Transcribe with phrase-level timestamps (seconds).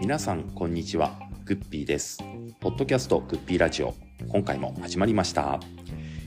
[0.00, 1.20] 皆さんこんにちは。
[1.44, 2.18] グッピーです。
[2.58, 3.94] ポッドキャストグッピーラジオ。
[4.28, 5.60] 今回も始まりました、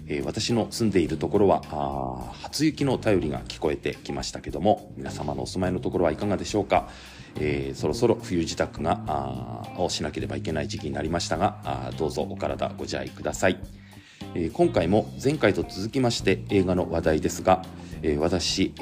[0.07, 6.87] えー私の住んでいるところはあ初雪の便りが聞こえてきましたけども皆様のお住まいのところはいかがでしょうか、
[7.35, 13.59] えーそろそろ冬支度があをしなければいけない時期になりましたがどうぞお体ご自愛ください。
[14.33, 17.63] えー今回も前回と続きまして映画の話題ですが、
[18.03, 18.81] えー私、え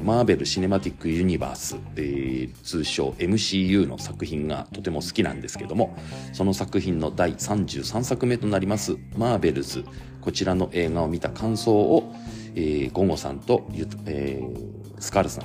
[0.00, 5.96] ーマーベル・シネマティック・ユニバース、えー通称 MCU の作品がとても好きなんですけども
[6.32, 9.84] その作品の第33作目となります「マーベルズ」
[10.20, 12.12] こちらの映画を見た感想を、
[12.54, 13.66] えーゴゴさんと、
[14.06, 15.44] えースカルさん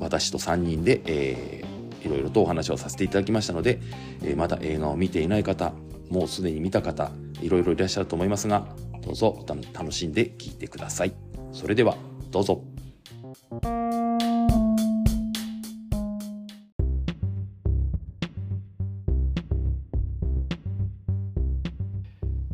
[0.00, 3.80] 私と3人で、えーいろいろとお話をさせていただきましたので、
[4.22, 5.72] えーまだ映画を見ていない方
[6.10, 7.10] もうすでに見た方
[7.42, 8.66] いろいろいらっしゃると思いますが
[9.02, 11.14] どうぞ楽しんで聞いてください。
[11.52, 11.96] それでは。
[12.30, 12.62] どうぞ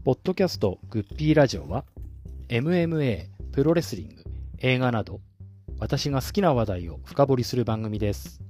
[0.04, 1.84] ポッドキャストグッピーラジオは
[2.48, 4.24] MMA、プロレスリング、
[4.58, 5.20] 映画など
[5.78, 8.40] 私が好きな話題を深掘りする番組です。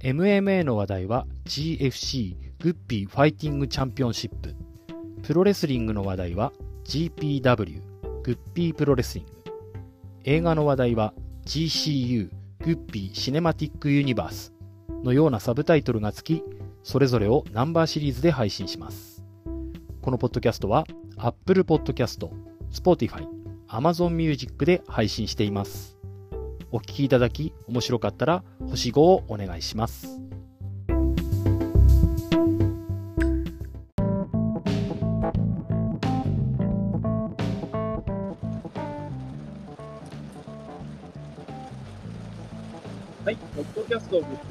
[0.00, 4.54] MMA の話題は GFC グッピーファイティングチャンピオンシップ。
[5.22, 6.52] プロレスリングの話題は
[6.84, 7.80] GPW
[8.22, 9.35] グッピープロレスリング。
[10.28, 12.30] 映画の話題は GCU
[12.64, 14.52] グッピーシネマティックユニバース
[15.04, 16.42] のようなサブタイトルがつき、
[16.82, 19.22] それぞれをナンバーシリーズで配信します。
[20.02, 20.84] このポッドキャストは
[21.16, 22.28] Apple Podcast、
[22.72, 23.28] Spotify、
[23.68, 25.96] Amazon Music で配信しています。
[26.72, 30.20] お聞きいただき面白かったら星5をお願いします。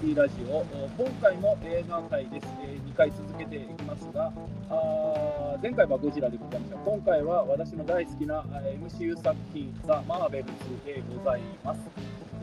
[0.06, 0.64] ストグッピーラジオ、
[1.04, 2.48] 今回も映画会です。
[2.62, 4.32] え2回続けていきますが、
[4.70, 6.78] あー前回はゴジラでございました。
[6.78, 10.52] 今回は私の大好きなあ MCU 作品、ザ・マーベルズ
[10.86, 11.82] でございます。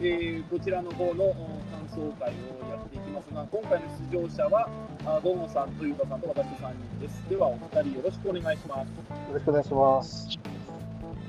[0.00, 1.34] えーこちらの方のお
[1.70, 4.69] 感想会をやっていきますが、今回の出場者は、
[5.06, 7.22] あゴンさんとゆうかさんと私3人です。
[7.31, 8.88] では、お二人よろしくお願いします。
[8.88, 10.38] よろしくお願いします。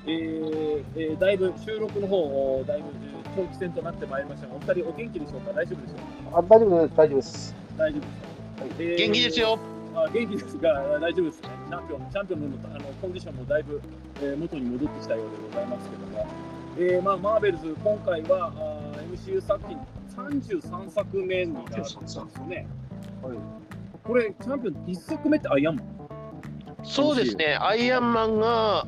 [0.07, 5.53] えーえーだいぶ収録の方、だいぶえー長期戦となってまいりましたが、お二人お元気でしょうか？
[5.53, 5.95] 大丈夫でしょ
[6.29, 6.37] うか？
[6.39, 7.55] あ大丈夫です、大丈夫です。
[7.77, 9.59] 大丈夫ですか、えー元気ですよ。
[9.95, 11.49] あ元気ですが、大丈夫ですね。
[11.69, 13.81] チャンピオン、チャンピオンのあのコンディションもだいぶ、
[14.21, 16.27] えー元に戻ってきたようでございますけども、
[16.77, 19.77] えーまあ、マーベルズ、今回はあー MCU 作品
[20.15, 22.67] 33作目になるんですよね。
[23.21, 23.37] はい。
[24.03, 25.85] これ、チャンピオン1作目ってアイアンマン？
[26.83, 28.85] そうですね、アイアンマンが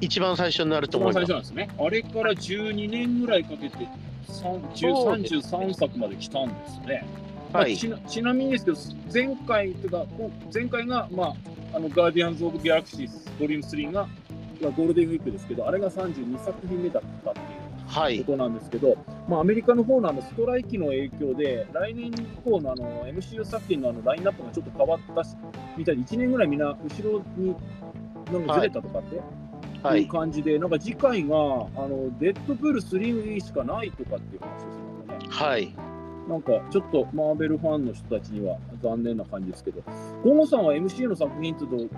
[0.00, 1.26] 一番最初になると思います。
[1.26, 1.68] 最初なんですね。
[1.78, 3.88] あれから12年ぐらいかけて
[4.28, 6.94] 30そうですね33作まで来たんですね。
[6.94, 7.04] はい
[7.52, 8.78] まあちなちなみにですけど、
[9.12, 11.34] 前回というか、こ前回が、まあ、
[11.74, 13.08] あのガーディアンズ・オブ・ギャラクシー
[13.40, 14.06] ボリューム3が、
[14.60, 17.40] まあゴールデンウィークですけど、あれが32作品目だったって
[17.88, 18.18] はい。
[18.18, 18.96] いうことなんですけど、
[19.28, 22.12] まあ、アメリカの方のあのストライキの影響で、来年以
[22.44, 25.36] 降のあの MCU 作品のあのラインナップがちょっと変わったし
[25.76, 27.56] みたいで、1年ぐらいみんな後ろに
[28.32, 29.49] なんかずれたとかって、、はい
[29.96, 30.06] い。
[30.06, 35.26] 感じで、なんか次回があのデッドプール3しかないとかっていう話ですよね。
[35.30, 35.74] はい。
[36.28, 39.82] なんかちょっとマーベルファンの人たちには残念な感じですけど、
[40.22, 41.96] ゴゴさんは MCU の作品って言うと、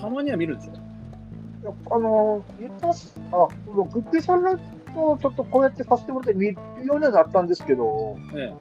[0.00, 3.14] たまには見るでしょいやあの、言ってます。
[3.32, 6.54] あ、グッピーさんとちょっとこうやってさせてもらって見る
[6.84, 8.52] ようにはなったんですけど、え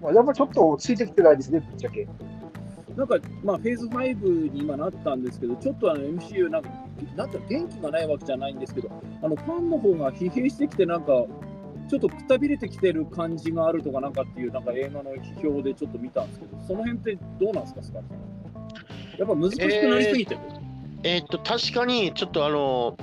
[0.00, 2.00] まあ、やっぱりちょっとついてきてないですね、ぶっちゃけ。
[2.00, 6.68] え、なんか、まあ、フェーズ5に今なったんですけど、ちょっとあの MCU、なんか、
[7.16, 8.90] なんか元気がないわけじゃないんですけど、
[9.22, 11.24] あのファンの方が疲弊してきて、なんか、
[11.88, 18.26] ちょっとくたびれてきてる感じがあるとかなんかっていう、なんか映画の批評でちょっと見たんですけど、その辺ってどうなんですか、スカルさん。
[19.18, 20.40] やっぱ難しくなりすぎてる、
[21.04, 22.96] えーっと、確かに、ちょっとあの、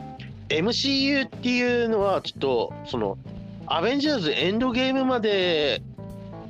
[0.49, 3.17] MCU っていうのは、ちょっと、その、
[3.65, 5.81] アベンジャーズエンドゲームまで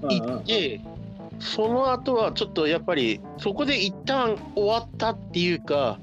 [0.01, 0.81] 行って、
[1.39, 5.99] その後はちょっとやっぱり、そこで一旦終わったっていうか、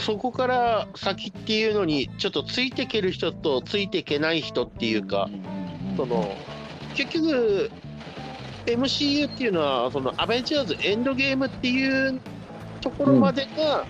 [0.00, 5.28] そこから先っていうのに、ちょっとついていける人とついていけない人っていうか、
[5.96, 6.34] その
[6.94, 7.70] 結局
[8.66, 12.20] MCU っていうのはそのアベンジャーズエンドゲームっていう
[12.80, 13.86] ところまでが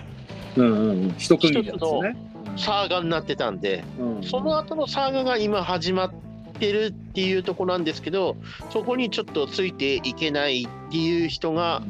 [0.55, 2.15] うんうんうん、一区切りなんですね。
[2.57, 6.13] サーガになってたんで、うんその後のサーガが今始まっ
[6.59, 8.37] てるっていうところなんですけど
[8.69, 11.81] そこにちょっとついていけないっていう人が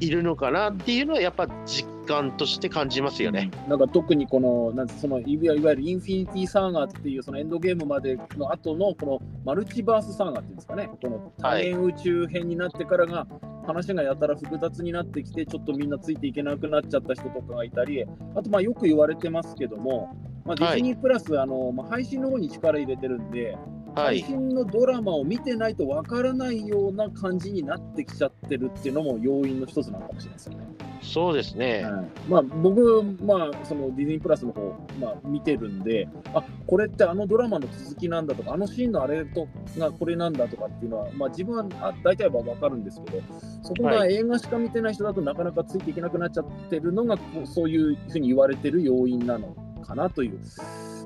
[0.00, 3.50] いるのかなっていうのはやっぱ実観として感じますよね。
[3.68, 13.26] なんか特にこの、なんそのいわいわゆるインフィニティサーガーっていうそのエンドゲームまでの後のこのマルチバースサーガーっていうんですかね、この多元宇宙編になってからが、
[13.66, 18.04] 話がやたら複雑になってきて、ちょっとみんなついていけなくなっちゃった人とかがいたり、
[18.34, 23.58] あとまあよく言われてますけども、まあ、ディズニープラス、あのまあ、配信の方に力入れてるんで、
[23.96, 24.20] はい。
[24.20, 30.66] 配信のドラマを見てないとわからないような感じになってきちゃってるっていうのも要因の一つなのかもしれないですよね。
[31.02, 31.84] そうですね。
[31.84, 39.48] はいまあ、僕、まあ、そのディズニープラスの方、まあ、見てるんで、あこれってあのドラマの続きなんだとか、あのシーンのあれと
[39.78, 43.22] がこれなんだとかっていうのは、まあ、自分はあ大体は分かるんですけど、
[43.62, 49.54] そこがは映画しか見てない人だとなかなかついていけなくなっちゃってるのが、こうそういうふうに言われてる要因なの
[49.86, 50.40] かなという、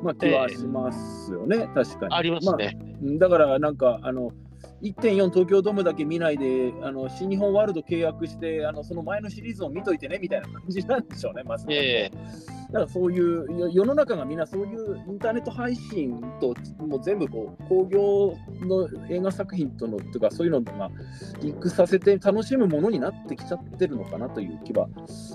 [0.02, 2.14] まあ、気はしますよね、確かに。
[2.14, 2.79] ありますね。
[3.02, 4.32] うんだからなんかあの
[4.82, 11.75] 1.4東京ドームだけ見ないであの新日本ワールド契約してあのその前のシリーズを見といてねみたいな感じなんでしょうね、まずね。
[11.76, 12.11] え
[12.73, 20.91] だからそういうよ世の中がみんなそういうインターネット配信ともう全部こう興行の映画作品とのとかそういうのが
[21.43, 24.88] リンクさせて楽しむものになってきちゃってるのかなという気は、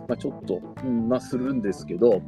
[0.08, 2.22] まあ、ちょっと、うんまあ、するんですけど、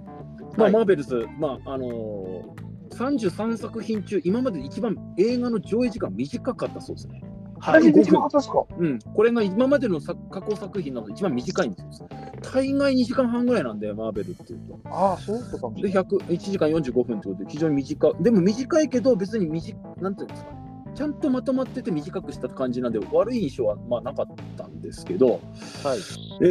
[0.57, 2.68] まあはいマーベルズ、まああのー
[2.98, 7.21] 33作品中、今までで一番映画の上映時間短かったそうですね。
[7.59, 12.09] あれ、一番方ですかうん、これが今までの作過去作品なので一番短いんですよ。
[12.42, 14.80] 大概2時間半ぐらいなんで、マーベルっていうと。
[14.86, 16.04] ああ、そうとかで、れない。
[16.04, 18.13] 100 1時間45分ってことで、非常に短い。
[18.19, 20.67] でも短いけど、別に短なんていうんですかね。
[20.97, 24.25] ちゃんとまとまってて短くした感じなんで、悪い印象はまあなかっ
[24.57, 25.39] たんですけど、
[25.85, 25.99] えはい。
[26.41, 26.45] え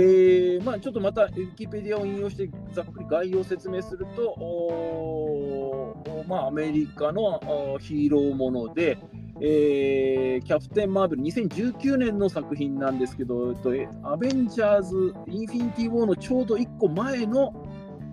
[0.61, 7.41] ーまあ、ちょっとまたウィキペディアを引用してざっくり概要を説明すると、おーまあ、アメリカの
[7.75, 8.99] おヒーローもので、
[9.41, 17.53] えーキャプテン・マーベル2019年の作品なんですけど、えっとえアベンジャーズ・インフィニティ・ウォーのちょうど1個前の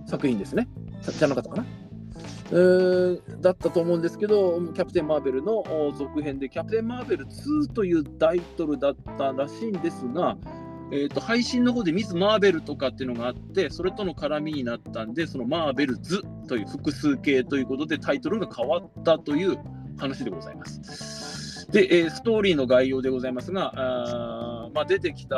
[0.07, 0.67] 作品ですね。
[1.01, 1.63] じゃなかったかな？
[1.63, 1.82] えー
[3.41, 5.63] だったと思うんですけど、キャプテン・マーベルの
[5.97, 10.37] 続編で、キャプテン・マーベル2というタイトルだったらしいんですが、
[10.91, 19.57] えー、と配信の方でミス・マーベルとかっていうのがあって、それとの絡みになったんで、そのマーベルズという複数形ということでタイトルが変わったという
[19.97, 21.71] 話でございます。
[21.71, 25.35] で、えストーリーの概要でございますが、あまあ、出てきた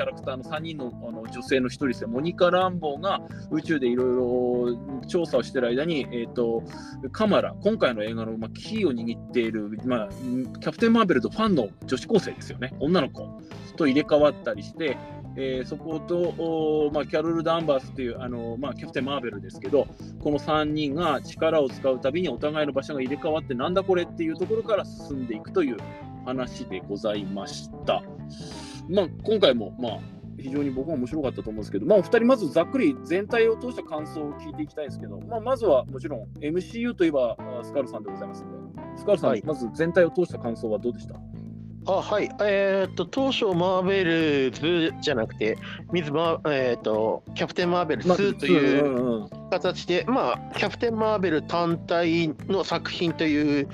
[0.00, 3.20] キャラクターの3人のあの女性の1人ですね、モニカ・ランボーが
[3.50, 6.62] 宇宙でいろいろ調査をしている間に、えー、と
[7.12, 13.28] カマラ、今回の映画の、ま、キーを握っている、ま、キャプテン・マーベルとファンの女子高生ですよね、女の子
[13.76, 14.96] と入れ替わったりして、
[15.36, 19.86] えーそこと、ま、キャロル・ダンバースっていうあの、まあ、キャプテン・マーベルですけど、
[20.20, 25.76] この3人が力を使うたびにお互いの場所が入れ替わって、なんだこれっていうところから進んでいくという
[26.24, 28.02] 話でございました。
[28.90, 29.98] まあ、今回も、まあ、
[30.38, 39.42] 非常に僕は面白かったと思うんですけど、まあ、お二人、まずざっくり全体を通した感想を聞いていきたいんですけど、まあ、まずはもちろん MCU といえばあスカルさんでございますので、スカルさん、はい。
[39.44, 41.14] まず全体を通した感想はどうでした？
[41.86, 45.56] あはい、えーっと当初マーベルズじゃなくて
[45.92, 49.30] ミズマーえーっとキャプテンマーベル2といううんうん。
[49.50, 53.68] 形で、まあキャプテンマーベル単体の作品という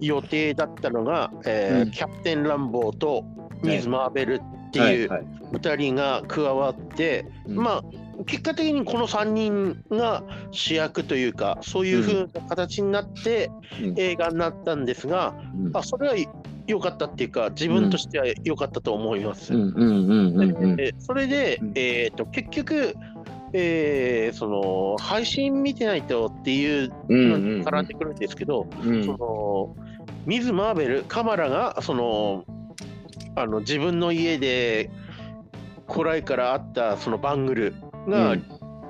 [0.00, 1.90] 予定だったのが、えーうん。
[1.92, 3.24] キャプテンランボーと
[3.62, 5.26] ミズマーベルっていうはいはい。
[5.52, 7.56] 2人が加わって、うん。
[7.56, 7.82] まあ
[8.24, 13.50] 結果的にこの3人が主役というかそういう風な形になって
[13.82, 13.94] うん。
[13.96, 15.76] 映画になったんですが、うん。
[15.76, 16.14] あそれは
[16.66, 19.52] 良かったっていうか自分としては良かったと思います。
[20.98, 21.72] それで、うん。
[21.74, 22.94] えー、と結局、
[23.52, 29.04] えーその配信見てないとっていうのに絡んでくるんですけど、うん。
[29.04, 29.76] その
[30.26, 32.44] ミズ・マーベルカマラがその
[33.36, 34.90] あの自分の家で
[35.88, 37.74] 古来からあったそのバングル
[38.08, 38.44] がうん。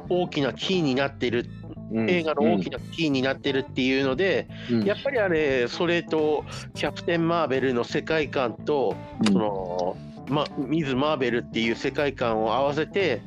[0.09, 1.47] 大きなキーになってる、
[1.91, 2.09] うん。
[2.09, 4.85] 映画の大きなキーになってるっていうので、うん。
[4.85, 9.33] やっぱりあれそれとキャプテン・マーベルの世界観とうん。
[9.33, 9.97] その、
[10.29, 13.21] ま、ミズ・マーベルっていう世界観を合わせて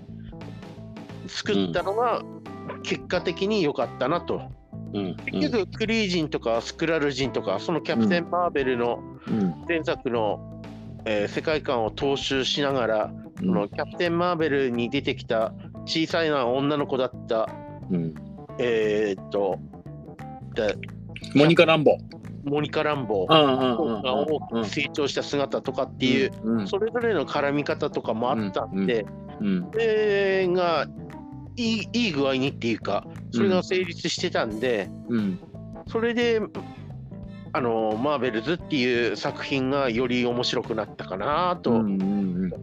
[1.27, 2.23] 作ったのが
[2.83, 4.41] 結果的に良かったなと。
[4.93, 5.17] うん。
[5.25, 9.65] 結局クリー人とかスクラル人とかそのキャプテン・マーベルのうん。
[9.67, 10.58] 前作の、
[11.05, 15.53] えー世界観を踏襲しながら、そのキャプテン・マーベルに出てきた
[15.85, 17.49] 小さいな女の子だった
[17.89, 18.13] うん。
[18.59, 19.57] えーっと
[20.55, 20.73] だ
[21.35, 21.97] モニカ・ランボ
[22.43, 29.05] モニカ・ランボが大きく成長した姿とかっていう、うんそれぞれの絡み方とかもあったんで、
[29.39, 30.87] うんそれが
[31.55, 35.39] いいいい具合にっていうかそれが成立してたんで、うん。
[35.87, 36.41] それで
[37.53, 42.53] あのマーベルズっていう作品がより面白くなったかなと、うんうん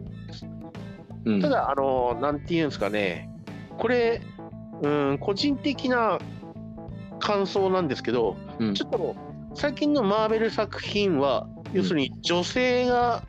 [1.25, 3.29] うんただあのなんていうんですかね。
[3.77, 4.21] これ、
[4.81, 6.19] うん、個人的な
[7.19, 8.73] 感想なんですけど、うん。
[8.73, 9.15] ちょっと
[9.53, 13.23] 最近のマーベル作品は、要するに女性が、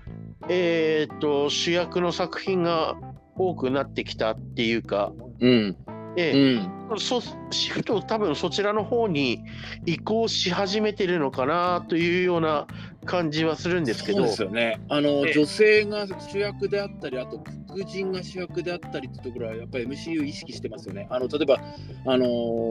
[0.48, 2.94] えー、と主役の作品が
[3.36, 5.76] 多くなってきたっていうか、うん。
[6.18, 6.54] ええ。
[6.90, 6.98] うん。
[6.98, 7.20] そ
[7.50, 9.44] シフト多分そちらの方に
[9.86, 12.66] 移行し始めてるのかなというような
[13.04, 14.18] 感じはするんですけど。
[14.18, 14.80] そうですよね。
[14.88, 15.32] あのええ。
[15.34, 17.38] 女性が主役であったり、あと
[17.72, 21.06] 黒人が主役であったりってところはやっぱり MCU 意識してますよね。
[21.10, 21.60] あの例えば
[22.06, 22.26] あの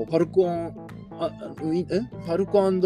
[0.06, 0.90] ファルコン
[1.20, 2.00] ああウィンえ？
[2.26, 2.82] ファルコンん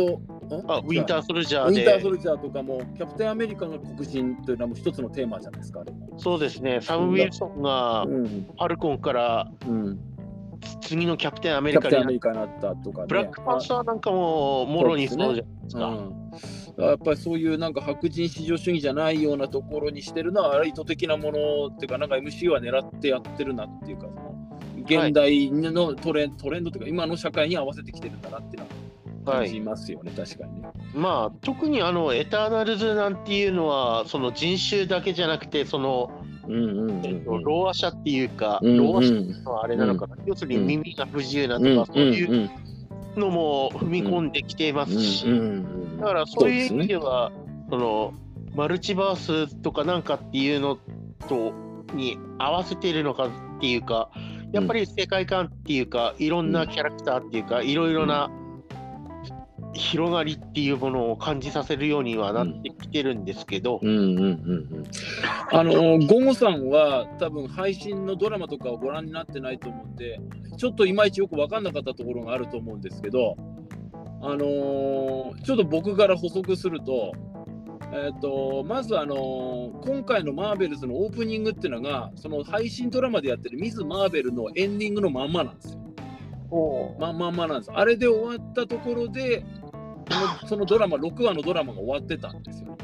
[0.67, 5.83] あウィンターソルジャーウィンターソでルジャーとかもキャプテンアメリカが黒人というのはもう一つのテーマじゃないですか。
[6.17, 6.79] そうですね。
[6.81, 8.25] サム・ウィルソンがうん。
[8.27, 9.99] ファルコンからうん、
[10.81, 13.07] 次のキャプテンアメリカになったとかね。
[13.07, 15.87] ブラックパンサーなんかももろにそうじゃないですか。
[15.87, 24.07] うん、やっぱりそういうなんか白人至上主義じゃないようなところにしてるのは意図的なものっていうかなんか MC は狙ってやってるなっていうか
[24.85, 30.69] 現代のトレン,、トレンドというか今の社会に合わせてきてるんだなっていうのは感じますよね、確かにね。
[30.95, 36.11] まあ特にあのエターナルズなんていうのはその人種だけじゃなくてその、
[36.47, 42.49] えっと、ローア者っていうか、うんローア者っていうのはあれなのかな、要するに耳が不自由なとか、そういう
[43.15, 45.25] のも踏み込んできていますし、
[45.99, 47.31] だからそういう意味では
[47.69, 48.13] その
[48.55, 50.77] マルチバースとかなんかっていうの
[51.27, 51.53] と
[51.93, 53.29] に合わせているのかっ
[53.59, 54.09] ていうか
[54.51, 56.51] やっぱり世界観っていうかいろん。
[56.51, 58.29] なキャラクターっていうかいろいろな
[59.73, 64.83] 広がりっていうものを感じさせるようにはなってきてるんですけど、うんうんうんうん、
[65.51, 70.19] あのゴゴさんは多分配信のドラマとかをご覧になってないと思うんで
[70.57, 73.35] ちょっといまいちよく分かんなかったところがあると思うんですけど
[74.21, 77.13] あのーちょっと僕から補足すると,、
[77.93, 85.81] えー、とまず、あのー今回のマーベルズのオープニングっていうのがその配信ドラマでやってるミズ・マーベルのエンディングのまんまなんですよ。
[86.51, 87.71] おままんまなんです。
[87.73, 89.45] あれで終わったところで、
[90.11, 92.77] そのそのドラマ、6話のドラマが終わってたんですよ。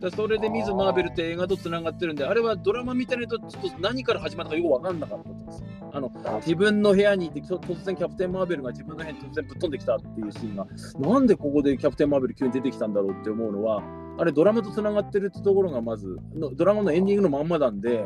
[0.00, 5.66] だそれでミズ・マーベルって映画とつながってるんで、あれはドラマ見てないと、ちょっと何から始まったかよく分かんなかったんですよ。
[5.92, 10.66] あの自分の部屋にいて、突然キャプテン・マーベルが自分の部屋に突然ぶっ飛んできたっていうシーンが、
[10.98, 13.82] なんでここでキャプテン・マーベル急に出てきたんだろうって思うのは、
[14.18, 18.04] あれドラマとつながってるってところがまず、のドラマのエンディングのまんまなんで、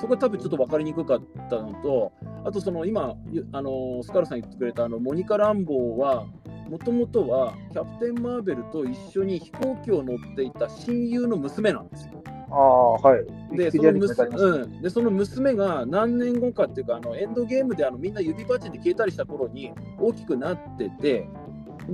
[0.00, 2.12] そこは多分ちょっと分かりにくかったのと、
[2.44, 6.26] あとその今、ゆあのスカルさん言ってくれたあのモニカ・ランボーは、
[6.70, 12.22] もともとはキャプテン・マーベルと一緒に飛行機を乗っていた親友の娘なんですよ。
[12.50, 13.56] ああ、はい。
[13.56, 21.28] で、その娘うん、でその娘が何年後かっていうか、あのエンドゲームであのみんな指パッチンで消えたりした頃に大きくなってて、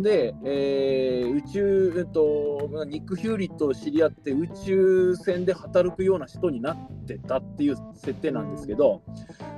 [0.03, 9.03] で、えー宇宙、えっと、ニック・ヒューリーと知り合って宇宙船で働くような人になってたっていう設定なんですけど、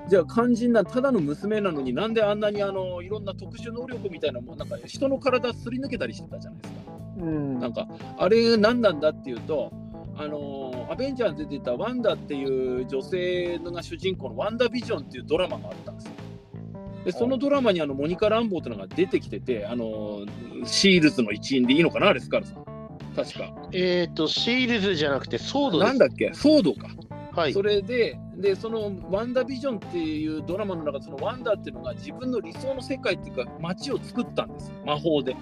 [0.08, 6.80] じゃあ肝心なただの娘なのになんであんなにあのいろんな特殊能力みたいなもんなんか人の体すり抜けたりしてたじゃないですか。
[7.18, 7.60] うん。
[7.60, 9.70] なんかあれ何なんだっていうと、
[10.16, 12.44] あのーアベンジャーズで出てたワンダってい
[12.82, 16.12] う女性のが主人公のワンダビジョンっていうドラマがあったんですよ。
[17.04, 22.64] でそのドラマにあのモニカ・ランボーっていうのが出てきてて、あのーシールズの一員でいいのかな、あれスカルさん。
[23.14, 23.52] 確か。
[23.72, 26.88] えっ、とシールズじゃなくてソードですなんだっけ、ソードか。
[27.32, 35.36] はいそれでで、そのワンダビジョンっていうドラマの中で、そのワンダっていうのが自分の理想の世界っていうか、街を作ったんですよ、魔法で。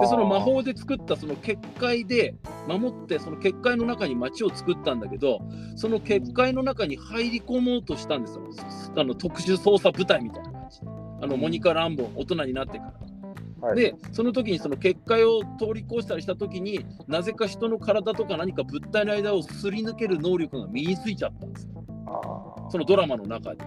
[0.00, 2.34] でその魔法で作ったその結界で
[2.66, 5.40] 守ってその結界の中に街を作ったんだけど
[5.76, 8.48] その結界の中に入り込もうとしたんですよ
[8.96, 13.68] あの特殊捜査部隊みたいな感じあのモニカ・ランボン大人になってから。
[13.68, 23.64] はい、でその時にその結界を通り越したりした時になぜか人の体とか何か物体の間をすり抜ける能力が身についちゃったんですよあそのドラマの中で。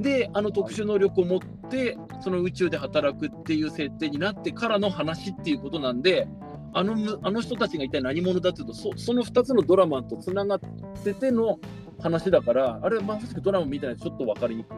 [0.00, 1.40] で、あの特殊能力を持っ
[1.70, 6.26] て、その宇宙で働くっていう設定になってからの話っていうことなんで、
[6.74, 10.60] あのむあの人たちが一体何者だっていうと、そその2つのドラマとつながっ
[11.04, 11.58] てての
[12.00, 14.76] 話だから、あれ、まさしくドラマみたいなちょっと分かりにくい。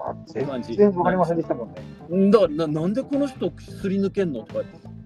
[0.00, 1.74] あ全感じ然わかりませんでしたもん
[2.10, 2.26] ね。
[2.26, 4.44] んだからな、なんでこの人すり抜けんの？
[4.44, 4.60] とか、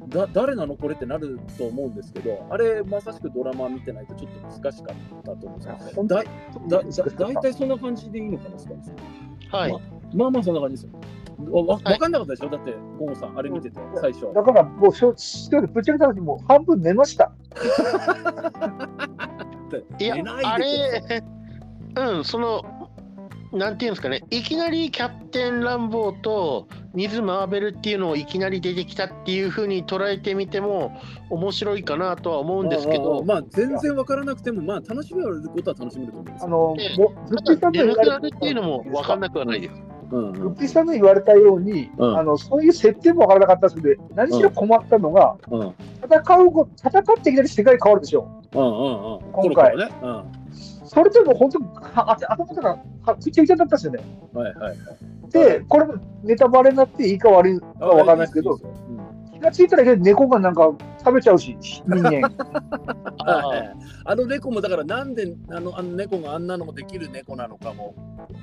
[0.08, 5.78] だ誰なのこれってなると思うんですけど、あれ、まさしくドラマ見てないとちょっと難しかったと思うんですよ。
[5.96, 6.26] 本だい
[6.68, 6.84] だだ
[7.18, 8.96] 大体そんな感じでいいのかな、スカイさん
[9.60, 9.72] はい、
[10.14, 10.98] まあまあそんな感じですよ。
[11.50, 14.32] わわ分かんなかったでしょ、だって、ゴンさん、あれ見てて、最初。
[14.32, 17.32] だから、もう、しょしぶっちゃけた話、もう半分寝ました。
[19.98, 21.24] いや寝ないであれ
[21.96, 22.62] うんその
[23.54, 37.12] なんていうんですかねいきなりキャプテン・ランボーとミズ・マーベルっていうのをいきなり出てきたっていうふうに捉えてみても面白いかなとは思うんですけどまあ、全然分からなくても、まあ、楽しめることは楽しめると思うんですよ。
[37.16, 39.74] あの、ずっとただ出なくなるっていうのも分かんなくはないです。
[39.74, 39.94] うんうん
[40.32, 48.28] グッピーさんの言われたように、うんあのそういう設定もわからなかったですけど、何しろ困ったのが、うんうん戦うご戦っていきなり世界変わるでしょ。
[48.52, 49.32] うんうん。
[49.32, 49.88] 今回ね。
[50.02, 50.43] うん。
[50.84, 52.70] それでも本当にはあ頭から
[53.02, 54.00] はぐちゃぐちゃだったんですよね。
[54.32, 54.76] はいはいはい。
[55.30, 55.86] で、これ
[56.22, 58.58] ネタバレになっていいか悪いかわかんないですけど、
[59.32, 62.30] 気がついたら猫がなんか食べちゃうし、人間。
[63.26, 63.76] あはい
[64.06, 67.94] あの猫もだからなんであのあの猫があんなのもできる猫なのかも。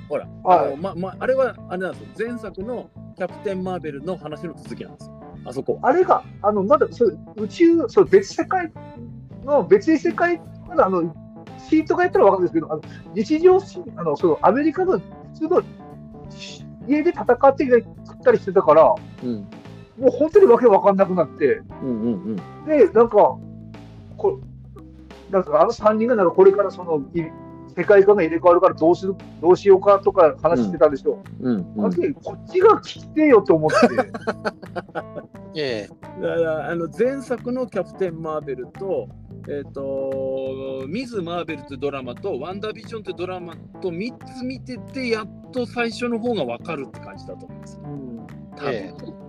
[0.08, 0.66] ほら、はい。
[0.66, 2.28] あのままあれはあれなんですよ。
[2.30, 5.22] 前作のキャプテン・マーベルの話の続きなんですよ。
[5.44, 5.90] あそこは。
[5.90, 8.70] あれが、あの、まだ、そう宇宙、そう別世界
[9.44, 11.14] の、別異世界、まだあの、
[11.72, 12.82] シートがやったらわかるんですけど、あの
[13.14, 13.58] 日常、
[13.96, 15.02] あの、そのアメリカの普
[15.34, 15.62] 通の
[16.86, 19.46] 家で戦ってきたり食ったりしてたから、うん
[19.98, 22.36] もう本当にわけわかんなくなって、うんうんうん
[22.66, 23.36] で、なんか、
[24.16, 24.40] こ
[25.30, 27.02] なんかあの3人がなんかこれからその
[27.76, 31.22] 世界観が入れ替わるからどうするどうしようかとか話してたでしょ。
[31.40, 33.76] うんあの時こっちが聞きてえよと思って。
[35.54, 39.08] ええだからあの前作のキャプテン・マーベルと、
[39.48, 47.80] えっ、と、ミズ・マーベルというドラマと、ワンダービジョンというドラマと3つ見てて、やっと最初の方が分かるって感じだと思います。
[48.56, 48.70] 多分。
[48.70, 49.21] えうん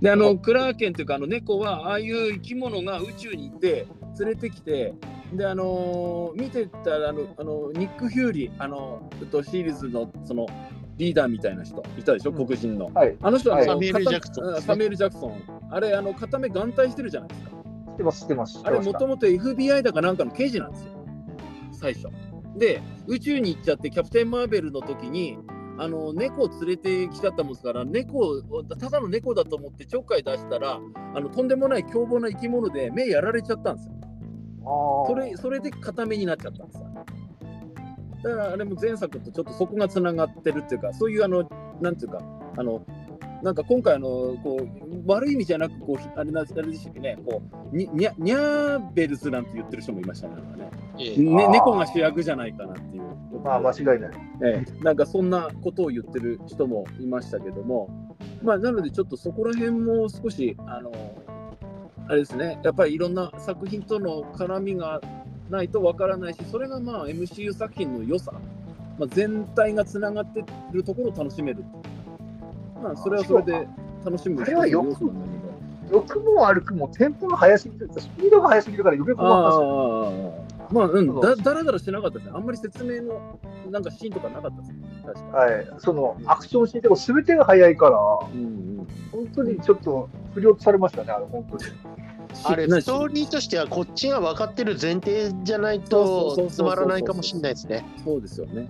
[0.00, 3.86] であのクラーケンというかあの猫はああいう生き物が宇宙に行って
[4.18, 4.94] 連れてきて
[5.32, 10.46] であのー見てたらあのあのニック・ヒューリーあのとシリーズのその
[10.96, 12.86] リーダーみたいな人いたでしょ、うん黒人の。
[12.94, 13.16] はい。
[13.20, 15.42] あの人はサミュエル片ジャクソンねうんサミュエル・ジャクソン。
[15.70, 17.50] あれ、あの片目眼帯してるじゃないですか。
[17.50, 18.62] 知ってます、知ってます。
[18.64, 20.92] あれ、もともと FBI だかなんかの刑事なんですよ、
[21.72, 22.08] 最初。
[22.56, 25.38] で、宇宙に行っちゃって、キャプテン・マーベルの時に、
[25.76, 30.80] あの猫を連れてきちゃったもんですから、猫をただの猫だと思ってちょっかい出したら、
[31.14, 33.94] あのとんでもない凶暴な生き物で目やられちゃったんですよ。
[35.08, 36.84] それそれで片目になっちゃったんですよ。
[38.22, 41.48] だからあれも前作とちょっとそこがつながってるっていうか、そういうあの、
[41.80, 42.20] なんていうか、
[42.56, 42.84] あの、
[43.44, 44.08] なんか今回あの
[44.42, 50.70] こう悪い意味じゃなくこうあれなあれでしたっけねこうににゃにゃーベルズなんて言ってる人もいましたねね。
[50.98, 51.16] ええ。
[51.18, 53.02] ね猫が主役じゃないかなっていう
[53.44, 54.10] まあ、間違いない。
[54.42, 57.90] ええ、なんかそんなことを言ってる人もいましたけども、
[58.42, 60.90] まあ、なのでちょっとそこら辺も少し、あの
[62.08, 65.00] あれですね、やっぱりいろんな作品との絡みが
[65.50, 68.32] ないとわからないし、それがまあ MCU 作品の良さ、
[68.98, 71.62] まあ、全体がつながってるところを楽しめる。
[72.82, 73.68] まあ、それはそれで
[74.04, 75.26] 楽しむあれはよく要素なんだ
[75.88, 75.98] けど。
[75.98, 80.38] 良くも悪くもテンポが速すぎる、スピードが速すぎるから余計困ったんですよ。
[80.48, 82.32] ああまあ、うん、だだらだらしてなかったですね。
[82.34, 83.38] あんまり説明の
[83.70, 84.78] なんかシーンとかなかったですね。
[85.04, 85.54] 確かに。
[85.54, 85.66] はい。
[85.78, 87.98] その、アクションシーンとか全てが速いから、
[88.32, 88.64] うんうん
[89.14, 91.64] 本当にちょっと不良とされましたね、あれ、本当に。
[92.44, 97.86] あれ、なストーリーとしてはこっちが分かってる前提じゃないとつまらないかもしれないですね。
[98.04, 98.68] そうですよね。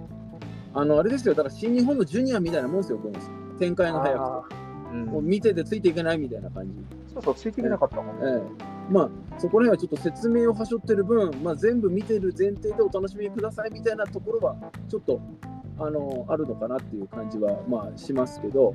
[0.75, 4.65] あの、あれですよ、だから新日本のジュニアみたいなもんですよ、この展開が早くて。
[4.95, 6.73] もう見ててついていけないみたいな感じ。
[7.15, 8.17] そうそう、ついていけなかったもん。
[8.17, 8.75] ええ。
[8.91, 14.57] まあ、そこら辺はちょっと説明をはしょってる分、まあ、全部見てる前提でお楽しみくださいみたいなところは、
[14.89, 15.21] ちょっと、
[15.79, 18.75] あの、あるのかなっていう感じは、まあ、しますけど、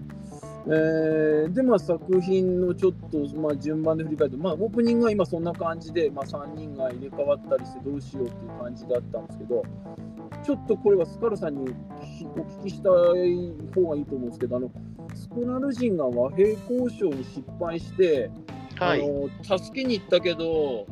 [0.67, 9.63] えーで、まあ、作品のちょっと、まあ、順番で振り返ると、まあ、オープニングは今そんな感じで、まあ、3人が入れ替わったりしてどうしようっていう感じだったんですけど、
[10.43, 11.75] ちょっとこれはスカルさんに
[12.35, 12.91] お聞きしたい
[13.73, 14.71] 方がいいと思うんですけど、あの、
[15.13, 18.29] スコナル人が和平交渉に失敗して、
[18.79, 19.01] はい。
[19.01, 20.87] あの助けに行ったけど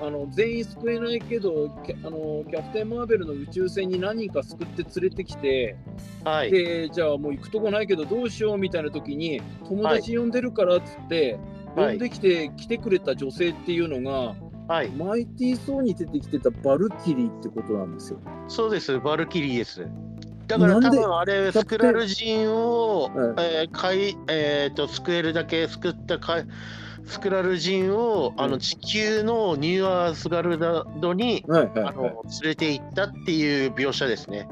[0.00, 5.76] あの全員救えないけどキャあのキャプテン・マーベルの宇宙船に何人か救って連れてきて、
[6.24, 6.50] はい。
[6.50, 11.40] でじゃあもう行くとこないけどどうしようみたいな時に友達呼んでるからっつって、はい
[11.74, 14.34] 呼んできて来てくれた女性っていうのが、
[14.68, 14.90] はい。
[14.90, 18.18] マイティー・ソーに出てきてたバルキリーってことなんですよ。
[18.48, 19.86] そうです、バルキリーです。
[20.46, 26.46] だから多分あれ、スクラル人を、うんえーかいえーと救えるだけ救ったかい
[27.04, 32.12] スクラル人を、あうんの地球のニューアースガルダドに、はいはいはい、あの連
[32.44, 34.48] れて行ったっていう描写ですね。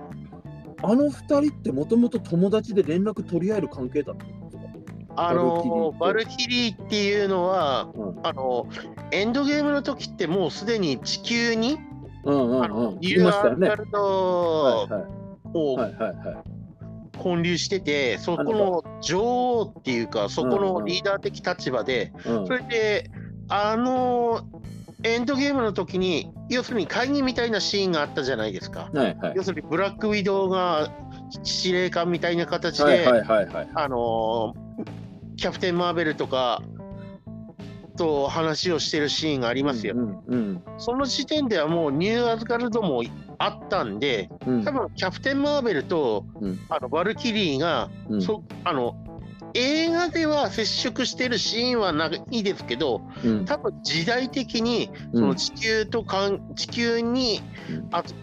[0.83, 4.25] あの二人ってもともと友達で連絡取り合える関係だった？
[4.25, 4.40] んですか
[5.17, 8.67] あのババルキリーっていうのは、うんあの
[9.13, 13.69] エンドゲームの時ってもうすでに地球に、いューアースましたよね。
[13.69, 14.87] ガルド
[15.53, 15.79] を。
[17.23, 23.11] 建立してて、そこの女王っていうか、そこのリーダー的立場で、うんそれで、
[23.49, 24.43] あの
[25.03, 28.91] エンドゲームの時に、要するに会議みたいなシーンがあったじゃないですか。
[28.93, 30.91] はいはい要するにブラックウィドウが
[31.43, 33.07] 司令官みたいな形で。
[33.75, 34.55] あの
[35.37, 36.63] キャプテン・マーベルとか、
[38.01, 39.95] と話をしてるシーンがありますよ。
[39.95, 43.03] うんうんその時点ではもうニューアズガルドも
[43.37, 44.65] あったんで、うん。
[44.65, 46.59] 多分キャプテン・マーベルと、うん。
[46.71, 48.23] あのバルキリーが、うん。
[48.23, 48.97] そあの
[49.53, 53.45] 映画では接触してるシーンはないですけど、うん。
[53.45, 57.43] 多分時代的にその地球とかん地球に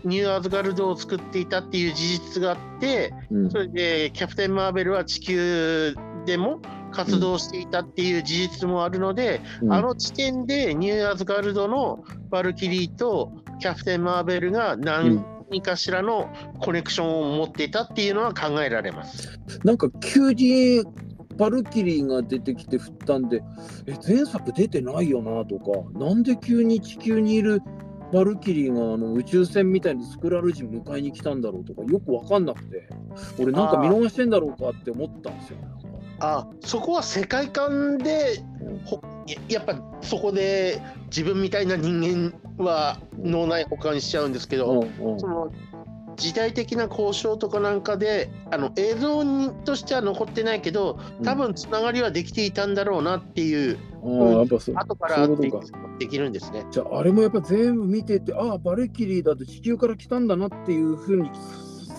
[0.03, 3.51] ニューアズガルドを作っていたっていう事実があって、うん。
[3.51, 5.95] それでキャプテン・マーベルは地球
[6.27, 6.59] でも
[6.91, 9.73] 活動していたっていう事実もあるので、うん。
[9.73, 15.23] あの時点でニューアズガルドのバルキリーとキャプテン・マーベルが何
[15.63, 19.39] かしらのコネクションを持っていたっていうのは考えられます。
[19.63, 20.83] なんか急に
[21.37, 23.41] バルキリーが出てきて振ったんで、
[23.85, 27.61] え、前作出てないよなとか、なんで急に地球にいる
[28.11, 32.89] バルキリーがあの宇宙船みたいにスクラル人迎えに来たんだろうとか、よくわかんなくて、
[33.39, 35.57] 俺なんか見逃してんだろうかって思ったんですよ
[36.19, 38.41] あそこは世界観で
[38.85, 45.51] ほややっぱそこで自分みたいな人間は脳内保管しちゃうんですけど、うんうんその
[46.17, 54.41] 時代的な交渉とかなんかであの映像にとしては残ってないけど多分つながりはできていたんだろうなっていう、う。
[54.41, 55.27] 後から
[55.99, 56.65] できるんですね。
[56.71, 61.29] じゃあ、あれもやっぱ全部見てて、ああ、バルキリーだと地球から来たんだなっていうふうに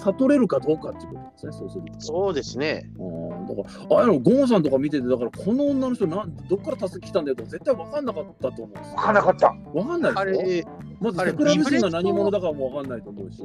[0.04, 2.00] 悟れるかどうかっていうことですね、そうすると。
[2.00, 2.90] そうですね。
[2.98, 8.96] あーだから、ああいうの、ゴンさんとか見てて、だから、この女の人なん、どっから助け来たんだよとか、絶対分かんなかったと思うんですよ。
[8.96, 9.54] 分かんなかった。
[9.72, 10.42] 分かんないあでしょ？
[10.42, 10.64] れ、
[11.00, 13.42] まず、桜ムシが何者だかも分かんないと思うし、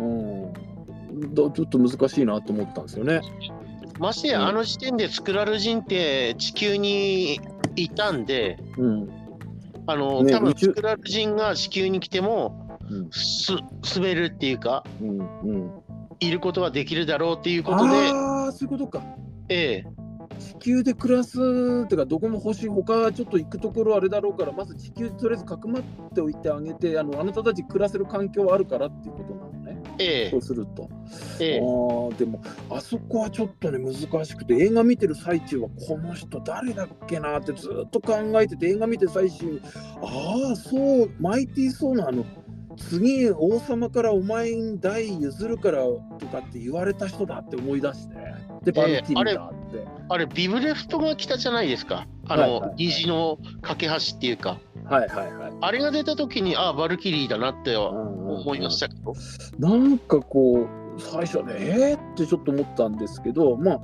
[0.00, 0.52] うん。
[1.34, 3.20] だちょっと難しいなと思ったんですよね。
[4.00, 7.38] ましてや、うんあの時点でスクラル人って地球に
[7.76, 9.08] いたんで、うん。
[9.86, 12.63] あの、ね多分スクラル人が地球に来てもうん。
[13.10, 13.56] す
[13.96, 15.40] 滑るっていうか、うん。
[15.40, 15.70] うん。
[16.20, 19.02] いることができるだろうっていうことで、ああ、そういうことか。
[19.48, 19.86] ええ、
[20.38, 25.82] 地球で暮らすっていうかどこも星他ちょっと行くところあれだろうからまず地球とりあえずかくまっ
[26.14, 30.88] ておいてあげてあのあなたたち暮らせる環境はあるからっていうことなのねええそう、すると、
[31.40, 39.60] ええ、あーでもあそこはちょっとね難しくて映画見てる最中はこの人誰だっけなってずっと考えてて映画見てる最中に
[40.02, 42.24] ああそうマイティー・ソーのあの
[42.76, 48.14] 次王様からお前に代譲るからとかって言われた人だって思い出して。
[48.64, 52.06] でバルキリーだって、あれ、ビブレフトが来たじゃないですか。
[52.26, 52.74] あの、はいはいはい。
[52.76, 55.52] 虹の架け橋っていうか、はいはいはい。
[55.60, 59.14] あれが出た時に、ああ、バルキリーだなって思思いましたけど、
[59.58, 63.80] なんかこう最初ねえー、ってちょっと思ったんですけどまあ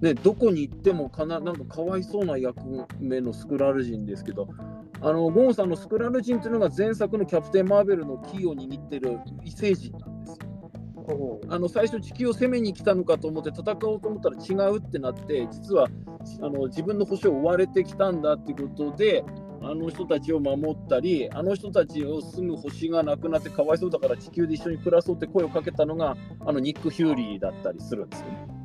[0.00, 2.60] ねどこに行ってもかななんかかわいそうな役
[3.00, 4.48] 目のスクラル人ですけど
[5.00, 10.48] あのゴンさんのスクラル人っていうのが前作のキャプテン・マーベルのキーを握ってる異星人なんですよ。
[11.48, 15.88] あの最初地球を攻めに来たのかと思って戦おうと思ったら違うってなって実は
[16.42, 19.24] あの自分の星を追われてきたんだっていうことで
[19.62, 28.57] あの人たちを守ったりあの人たちを住む星がなくなってかわいそうだから地球で一緒に暮らそうって声をかけたのがあのニック・ヒューリーだったりするんですよね。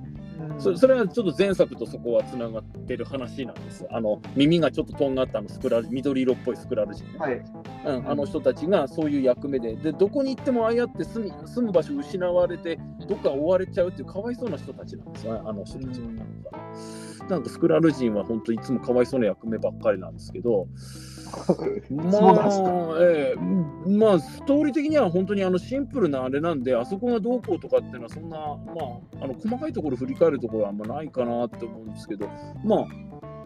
[0.59, 3.85] そそれはちょっと前作とそこはつながってる話なんです。
[3.91, 7.19] あの耳がちょっととんがったあのスクラル緑色っぽいスクラル人ね。
[7.19, 7.43] はい。
[7.85, 16.07] うん、あの人たちがそういう役目で、でどこに行ってもああやって住み住む場所を失われて、どっか追われちゃうっていうかわいそうな人たちなんですよね、あの人たちは。
[17.29, 20.67] なんかスクラル人は本当いつもかわいそうな役目ばっかりなんですけど、
[21.89, 23.89] まあ、ええ。
[23.89, 28.43] まあ、ストーリー的には本当にあのシンプルなあれなんで、あそこがどうこうとかっていうのは、そんな、ま
[29.21, 32.27] あ、あの細かいところ振り返るところはあんまないかなって思うんですけど、
[32.63, 32.87] まあ、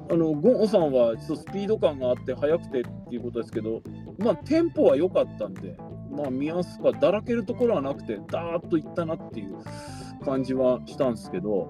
[0.10, 3.82] あのゴンさんはちょっとスピード感があって速くてっていうことですけど、
[4.20, 5.76] まあ、テンポは良かったんで、
[6.12, 9.56] まあ、見やすかだらけるところはなくて、ダーッといったなっていう
[10.24, 11.70] 感じはしたんですけど、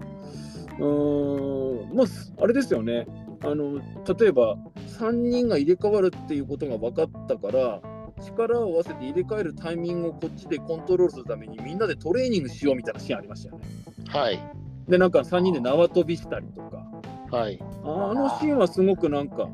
[0.80, 2.08] うーん、まあ、
[2.44, 3.08] あれですよね、
[3.44, 3.80] あの
[4.20, 4.56] 例えば
[4.98, 7.82] 3人が入れ替わるっていうことが分かったから、
[8.26, 13.66] 力を合わせて入れ替えるタイミングをこっちでコントロールするためにみんなでトレーニングしようみたいなシーンありましたよね。
[14.08, 14.40] はい、
[14.88, 16.84] で、なんか3人で縄跳びしたりとか。
[17.30, 19.50] はい、あのシーンはすごくなんか、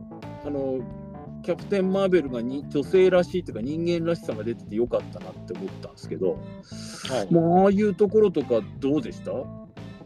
[0.45, 0.79] あの、
[1.41, 6.37] キャプテン・マーベルがに女性らしいというか人間らしさが出ててよかったなって思ったんですけど、は
[7.29, 7.33] い。
[7.33, 9.31] まあ、ああいうところとかどうでした？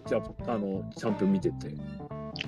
[0.07, 1.75] じゃあ、あの、チャンピオン見てて。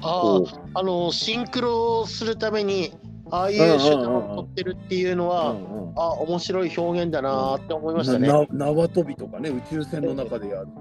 [0.01, 2.93] あこあ、あの、シンクロするために、
[3.31, 8.27] ああいう手段を取ってるっていうのうは、うんうんあ面白い表現だなーって思いましたね。
[8.27, 10.79] な縄跳びとかね、宇宙船の中でやるとか。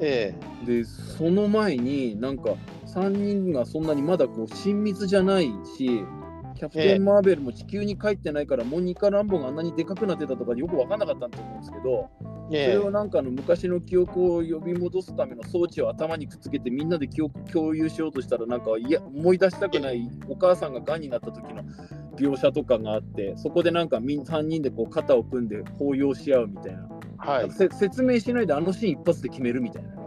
[0.00, 2.54] えで、その前になんか
[2.86, 6.02] 3人がそんなにまだこう親密じゃないし、
[6.58, 12.10] キャプテン・マーベルも地球に帰ってないから、モニカ・ランボがあんなにでかくなってたとかよく分かんなかったと思うんですけど、
[12.50, 21.62] それをなんかの昔の記憶を呼び戻すための装置を頭にくっつけてみんなで記憶共有しようとしたらなんかいや思い出したくないお母さんががんになった時の
[22.16, 26.72] 描写とかがあってそこでなんかみん3人でこう肩を組んで抱擁し合うみたい。
[26.72, 27.50] な、はい。
[27.50, 29.90] せ説明しないであのシーン一発で決めるみたいな。
[29.90, 30.06] なん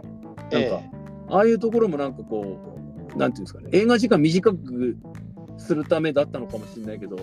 [0.50, 0.90] え
[1.30, 2.58] ああいうところもなんかこ
[3.14, 4.96] うなんていうんですかね映画時間短く
[5.58, 7.16] するためだったのかもしれないけど、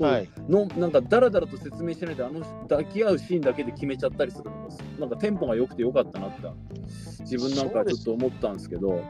[0.00, 0.28] はい。
[0.48, 6.42] のなんかだらだらと説明しないであの抱き合うシーンだけで決めちゃったりするのもなんかテンポが良くてよかったなって
[7.20, 9.02] 自分なんかはちょっと思ったんですけど。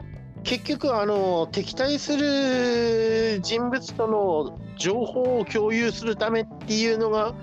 [0.43, 7.35] 結局あの敵対する人物との情報を共有するためっていうのが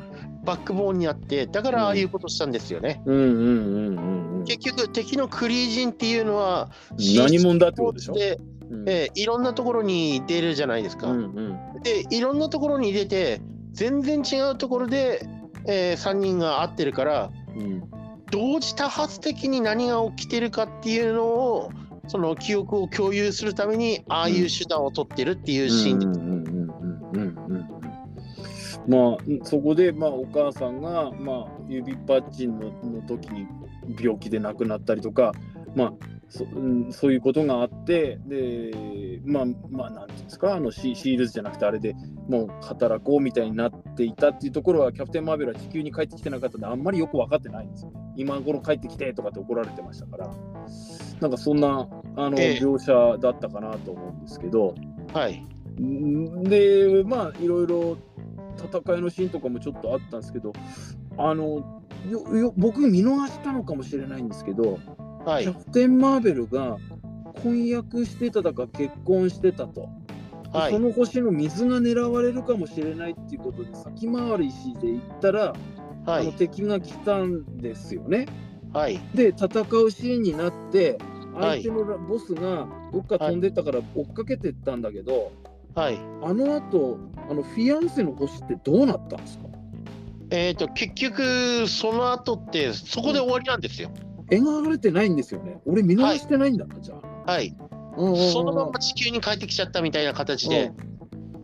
[0.44, 3.14] バックボーンにあってだからああいうことしたんですよね、うん。
[3.14, 6.70] うんうんうんうん結局敵のクリージンっていうのは
[7.16, 8.14] 何者だってことでしょ？
[8.14, 8.38] で、
[8.70, 8.88] うん。
[8.88, 11.82] えーいろんなところに出るじゃないですか、うんうん。
[11.82, 13.40] でいろんなところに出て
[13.72, 15.26] 全然違うところで、
[15.66, 17.82] え3人が会ってるからうん。
[18.30, 21.70] 同時多発的に何が起きてるかっていうのを
[22.08, 26.06] その記憶を共有するためにああいう手段を取ってるっていうシーンで。
[26.06, 27.76] うんうんうんうんうんうん。
[28.88, 33.46] まあそこで、まあ、お母さんが、まあ、指パッチンのの時に
[34.00, 35.32] 病気で亡くなったりとか、
[35.74, 35.92] まあ
[36.28, 36.48] そう
[36.88, 41.94] ん、そういうことがあってでまあまあなんていうんですかあのシシールズじゃなくてあれで
[42.28, 48.00] もう働こうみたいになっていたっていうところはキャプテン・マーベルは地球に帰ってきてなかったんであんまりよく分かってないんですよね。
[48.16, 50.30] 今頃帰ってきてとかって怒られてましたから。
[51.20, 52.58] なんかそんなあの、ええ。
[52.60, 54.74] 描写だったかなと思うんですけど。
[55.14, 55.46] はい。
[55.80, 57.98] んでまあいろいろ
[58.56, 60.52] 戦いのシーンとかもちょっとあったんですけど
[61.18, 64.78] あのよよ僕見逃したのかもしれないんですけど、
[65.26, 65.44] はい。
[65.44, 66.78] キャプテン・マーベルが
[67.42, 69.88] 婚約してただか結婚してたと、
[70.52, 70.72] はい。
[70.72, 75.54] その星の水が狙われるかもしれないっていうことで先回りしていったら、は
[76.06, 78.26] あのい敵が来たんですよね。
[78.72, 79.00] はい。
[79.14, 80.98] で戦うシーンになって
[81.34, 81.62] はい。
[81.62, 85.32] 相手のボスがどっか飛んでったから追っかけてったんだけど、
[85.74, 85.98] はい。
[86.22, 89.46] あの後あのフィアンセの星ってどうなったんですか？
[90.30, 93.90] えっ、と結局その後ってそこで終わりなんですよ
[94.30, 95.60] 描かれてないんですよね。
[95.66, 96.94] 俺見逃してないんだな、じゃ
[97.26, 97.32] あ。
[97.32, 97.54] はい。
[97.96, 100.72] そのまま地球に帰ってきちゃったみたいな形で。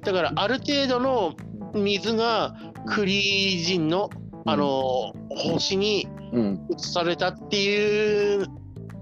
[0.02, 1.34] だからある程度の
[1.74, 2.54] 水が
[2.86, 4.10] クリージンの
[4.44, 6.66] あの星にうん。
[6.70, 8.46] 移されたっていう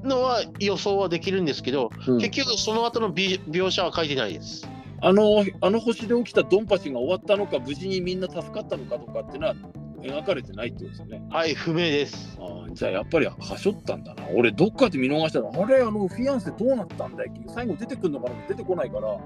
[0.02, 2.18] のは予想はできるんですけど、うん。
[2.18, 4.68] 結局その後のび描写は書いてないです。
[5.02, 9.54] あのあの星で起きたドンパチが終わったのか無事にみんな助かったのかとかってのは
[10.02, 11.22] 描かれてないってことですよね。
[11.30, 12.38] はい、不明です。
[12.40, 14.24] あーじゃあやっぱりはしょったんだな。
[14.34, 19.18] 俺どっかで見逃したらあれあのフィアンセどうなったんだい最後出てくるのかな出てこないから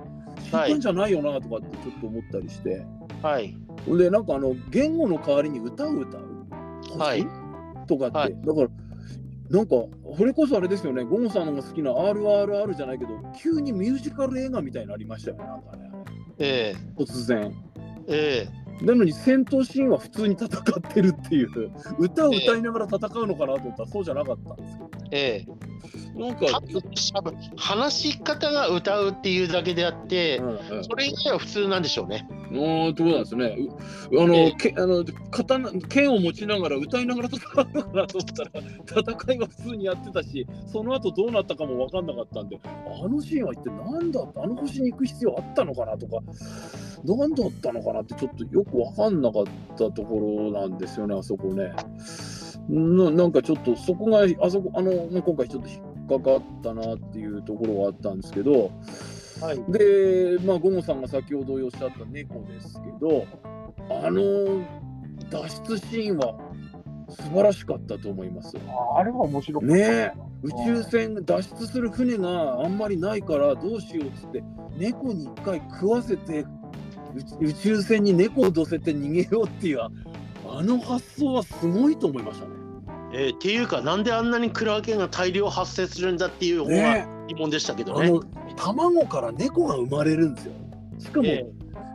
[0.43, 2.85] 知ったんじゃないよなとかってちょっと思ったりして。
[3.23, 3.57] はい、
[3.87, 6.47] でなんかあの言語の代わりに歌を歌う？
[6.89, 7.27] 星、はい。
[7.87, 8.37] とかって、はい。
[8.45, 8.69] だから
[9.51, 9.75] なんか
[10.17, 11.05] それこそあれですよね。
[11.05, 15.91] ゴンさんのが好きな RRR じゃないけど急にミュージカル映画みたいになりましたよねなんかね。
[16.39, 16.75] え。
[16.97, 17.55] 突然。
[18.09, 21.71] ええなのに戦闘シーンは普通に戦ってるっていう。
[21.99, 26.04] 歌を歌いながら戦うのかなと思ったらそうじゃなかったんですけどええ。
[26.17, 26.63] なんえか
[27.57, 32.27] 話し方が歌うっていうだけであって、うんうんそれ以外は普通なんでしょうね。
[32.31, 33.57] あーってことなんですね。
[34.13, 38.51] うあの、ええけあの刀剣を持ちながら歌いながら戦うのかなと思ったら
[39.13, 46.19] 戦いは普通にやってたしその後どうなったかも分かんなかったんであのシーンは一体何だったあの星に行く必要あったのかなとか
[47.05, 49.45] 何だったのかなってちょっとよく分かんなかっ
[49.77, 51.73] たところなんですよねあそこね。
[52.69, 58.71] ななんかちょっとそこがあそこあのまあ今回ちょっと引っかかったなっていうところがあったんですけど、
[59.41, 63.27] はい、で、まあ、ゴモさんが先ほどおっしゃった猫ですけど、
[63.91, 64.65] あの
[65.31, 66.39] 脱出シーンは
[67.09, 68.57] 素晴らしかったと思います。
[68.69, 69.75] ああれは面白かった。
[69.75, 70.13] ねえ
[70.43, 74.45] 宇宙船脱出する船があんまりないからどうしようっつって
[74.77, 76.45] 猫に一回食わせて
[77.41, 79.91] 宇宇宙船に猫をどせて逃げようっていうあ
[80.63, 82.54] の発想はすごいと思いましたね。
[83.17, 88.09] ええっていうかなんであんなにクラーケンが大量発生するんだっていう方がね疑問でしたけどね。
[88.09, 88.23] あの
[88.57, 90.53] 卵から猫が生まれるんですよ。
[90.99, 91.45] しかも、え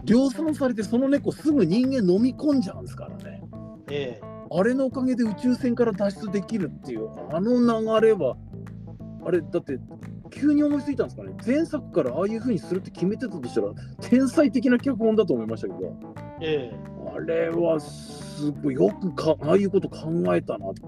[0.06, 3.42] 量産されてその猫すぐ人間飲み込んじゃうんですからね。
[3.92, 8.36] ええあれのおかげで宇宙船から脱出できるっていうあの流れは
[9.26, 9.78] あれだって
[10.32, 13.68] 急に思いついたんですかね前作からああいう風にするって決めてたとしたら
[14.02, 15.96] 天才的な脚本だと思いましたけど
[16.42, 16.72] え
[17.16, 17.80] あれは
[18.39, 20.80] すごいよくかああいうこと考えたなって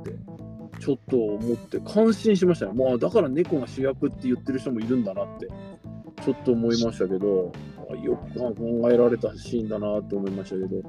[0.79, 2.73] ちょっと思って感心しましたね。
[2.73, 5.47] まあだから猫が主役って言ってる人もいるんだなって
[6.23, 7.51] ちょっと思いましたけど
[7.91, 10.81] あよく考えられたシーンだなと思いましたけど。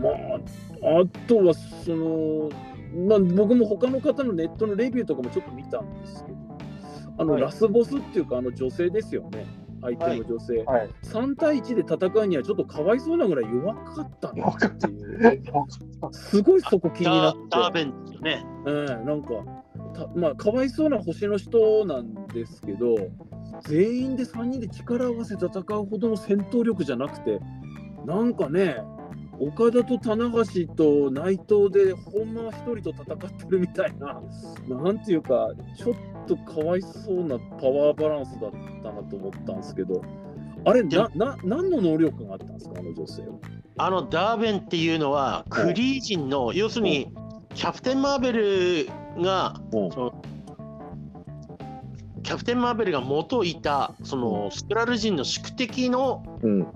[0.00, 2.50] まああとはその
[2.94, 6.38] まあ、僕も他の方のネットのレビューとかもちょっと見たんですけど、
[7.18, 7.42] あの、はい。
[7.42, 9.44] ラスボスっていうか、あの女性ですよね、
[9.82, 10.64] 相手の女性。
[10.64, 10.90] はい。
[11.02, 15.42] 3対1で戦うにはちょっとかわいそうなぐらい弱かったなっていう、
[16.12, 17.38] すごいそこ気になって。
[17.50, 18.46] ダーダーベンですよね。
[18.66, 19.28] ええなんか
[19.94, 22.96] たまあかわいそうな星の人なんですけど
[23.62, 27.40] 全員で3人で力を合わせ戦うほどの戦闘力じゃなくて
[28.04, 28.76] なんかね
[29.38, 34.20] 岡田と棚橋と内藤でほんまは1人と戦ってるみたいな
[34.68, 35.94] なんていうかちょっ
[36.26, 38.50] とかわいそうなパワーバランスだっ
[38.82, 40.02] たなと思ったんですけど
[40.64, 43.28] あれなな何の能力があったんですかあの女性は？
[43.78, 47.12] あのダーベンっていうのはクリー人の要するに
[47.54, 48.86] キャプテン・マーベル
[49.22, 49.60] が
[52.22, 56.66] キャプテン・マーベルが元いたそのスクラル人の宿敵のうん。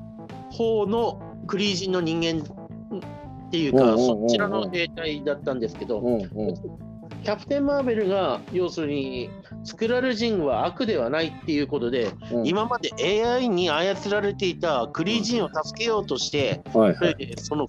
[0.53, 9.29] 方のクリー人の人間っていうかそちらの兵隊だったんですけどキャプテン・マーベルが要するに
[9.65, 12.47] スクラル人は悪ではないっていうことでうん。
[12.47, 12.93] 今まで
[13.27, 16.95] AI に操られていたクリー人を助けようとしてはい。
[16.95, 17.67] それでその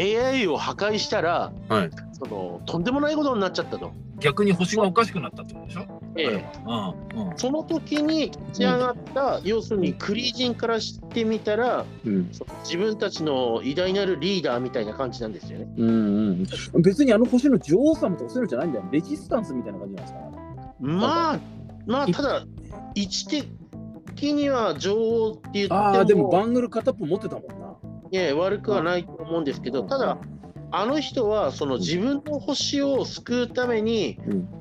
[0.00, 1.90] AI を破壊したら、はい。
[2.12, 3.92] そのとんでもないことになっちゃったと。
[4.18, 6.02] 逆に星がおかしくなったってことでしょ？
[6.16, 6.44] ええ。
[6.66, 7.38] うんうん。
[7.38, 12.30] その時に立ち上がった、要するにクリー人からしてみたら、うん。
[12.64, 15.72] 自分たちの偉大なるリーダーみたいな感じなんですよね。
[15.78, 15.88] うん
[16.74, 18.84] うん、別にあの星の女王様とかそういうのじゃないんだよ。
[18.90, 20.20] レジスタンスみたいな感じなんですか？
[20.80, 21.38] まあ、
[21.86, 22.44] まあ、ただ、
[22.94, 27.54] 位置的には女王って言っても、ああ、でもバングル片っぽ持ってたもんな。
[28.10, 30.18] いや悪くはないと思うんですけど、ただ、
[30.72, 34.60] あの人はその自分の星を救うために、うん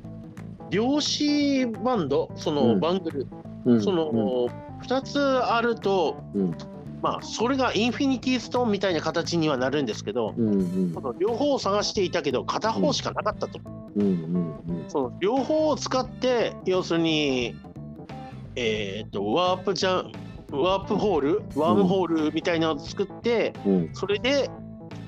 [0.70, 2.80] 量子バンド、そのうん。
[2.80, 3.28] バングル、
[3.66, 3.82] うん。
[3.82, 4.50] その、
[4.84, 6.58] 2つあると、うん。
[7.02, 10.94] まあ、それがインフィニティストーンみたいな形にはなるんですけど、うんうん。
[10.94, 13.60] その両方を探していたけど、片方しかなかったと。
[13.96, 14.86] うんうん。
[14.90, 17.56] その両方を使って、要するに、
[18.56, 20.12] えー、とワープジャン、
[20.52, 23.90] ワープホール、ワームホールみたいなのを作って、うん。
[23.94, 24.50] それで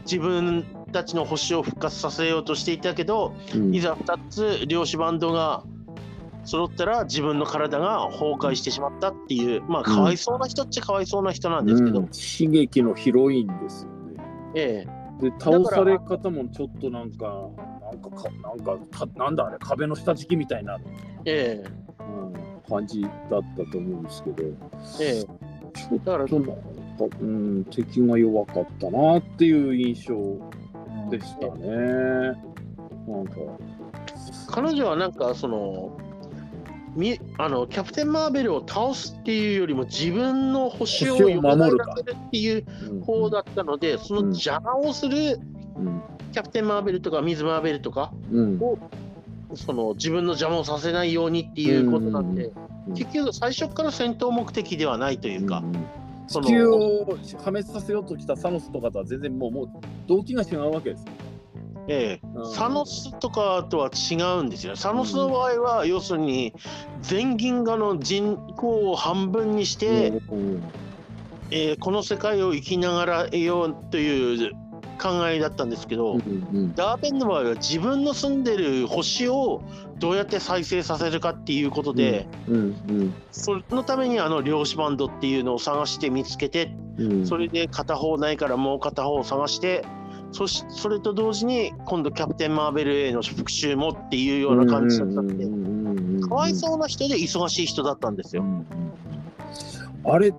[0.04, 3.75] 自分たちの星を復活させようとしていたけど、うん。
[3.75, 5.63] いざ2つ量子バンドが
[6.43, 12.06] 揃ったら自分の体が崩壊してしまったっていう、まあ、かわいそうな人っちゃかわいそうな人なんですけど、うん。
[12.06, 14.23] 悲劇のヒロインですよね。
[14.56, 15.01] ええ。
[15.21, 17.49] で、倒され方もちょっとなんか、
[17.91, 20.80] なんかか、なんかか、なんだあれ、壁の下敷きみたいな、
[21.25, 21.63] え。
[21.99, 22.34] うん、
[22.71, 24.53] 感じだったと思うんですけど、え
[25.01, 25.19] え。
[25.19, 25.23] え
[25.73, 26.53] ちょっだからとなんか、
[27.21, 30.15] うん、敵が弱かったなっていう印象
[31.10, 31.67] でしたね。
[33.07, 33.36] なんか、
[34.49, 35.97] 彼女はなんかその
[36.95, 41.77] みあのキャプテン・マーベルを倒すっていうよりも自分の星を守る
[42.27, 43.01] っていううん。
[43.01, 45.39] 方だったので、その邪魔をする
[45.77, 46.01] うん。
[46.31, 48.60] キャプテン・マーベルとかミズ・マーベルとかうん
[49.56, 55.86] その自分の邪魔をさせないようにっていうことなんで、うん結局最初から戦闘目的ではないというか、うん
[56.28, 57.06] その地球を
[57.40, 59.70] 破滅させようとしたサノスとかとは全然もうもう
[60.08, 61.06] 動機が違うわけです。
[61.88, 62.28] ええ。
[62.36, 62.54] うん。
[62.54, 64.74] サノスとかとは違うんですよ。
[64.74, 64.80] ね。
[64.80, 66.54] サノスの場合は、要するに
[67.02, 70.64] 全銀河の人口を半分にして、うん
[71.52, 74.54] えーこの世界を生きながら得ようという
[75.02, 79.64] 考えだったんですけど、うんダーベンの場合は自分の住んでる星を
[80.00, 82.60] どうやって再生させるかっていうことで、うんう
[82.94, 87.26] んそのためにあの量子バンドっていうのを探して見つけて、うん。
[87.26, 89.86] それで片方ないからもう片方を探して、
[90.32, 98.46] そしそれと同時に今度キャプテン・マーベルへの復讐もっていうような感じだったんで、かわいそうな人で忙しい人だったんですよ。
[100.06, 100.32] あれ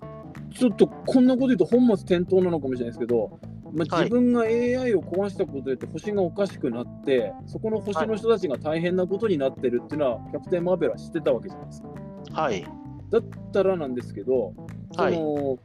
[0.55, 3.39] ちょっとこんなこと言うと本末転倒なのかもしれないですけど、
[3.73, 11.89] まあ、はい自分が AI を壊したことで星がおかしくなってそこの星の人たちが大変なことになってるっていうのは、キャプテン・マーベルは知ってたわけじゃないですか。
[12.33, 12.65] はい。
[13.11, 14.55] だったらなんですけど、
[14.97, 15.59] はいその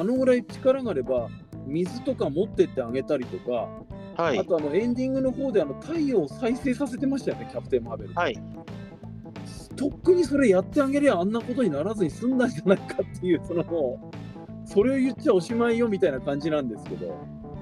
[0.00, 1.28] あのぐらい力があれば
[1.66, 3.68] 水とか持ってってあげたりとか、
[4.22, 4.44] はいあ。
[4.44, 8.14] とあのエンディングの方であの太陽を再生させてましたよね、キャプテン・マーベル。
[8.14, 8.38] はい。
[9.76, 13.64] とっくにそれやってあげりゃあんなことにならずに済んだんじゃないかっていう、その
[14.66, 17.18] それを言っちゃおしまいよみたいな感じなんですけど、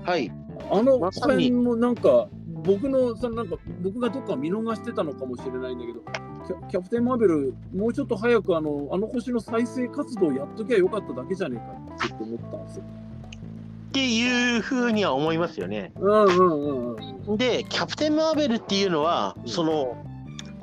[0.09, 0.33] はい。
[0.71, 2.29] あの辺もなんか、
[2.65, 6.01] 僕のそのなんか僕がどっか見逃してたのかもしれないんだけど、
[6.47, 12.85] キャキャプテン・マーベル、もうちょっと早くあのあの星の再生活動やっときゃよかっただけじゃねえかって思ったんですよ。
[12.85, 15.93] っていうふうには思いますよね。
[15.97, 16.97] うんうんうん
[17.29, 17.37] うん。
[17.37, 20.05] で、キャプテン・マーベルっていうのは、うんその、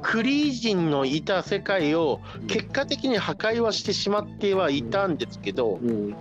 [0.02, 6.16] クリー人のいた世界を結果的に破壊はしてしまってはいたんですけど、うん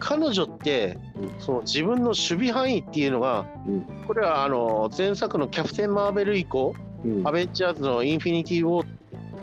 [0.00, 1.40] 彼女って、うん。
[1.40, 3.86] その自分の守備範囲っていうのが、うん。
[4.06, 6.74] これはあの前作のキャプテン・マーベル以降、
[7.04, 7.28] うん。
[7.28, 8.86] アベンジャーズのインフィニティ・ウォ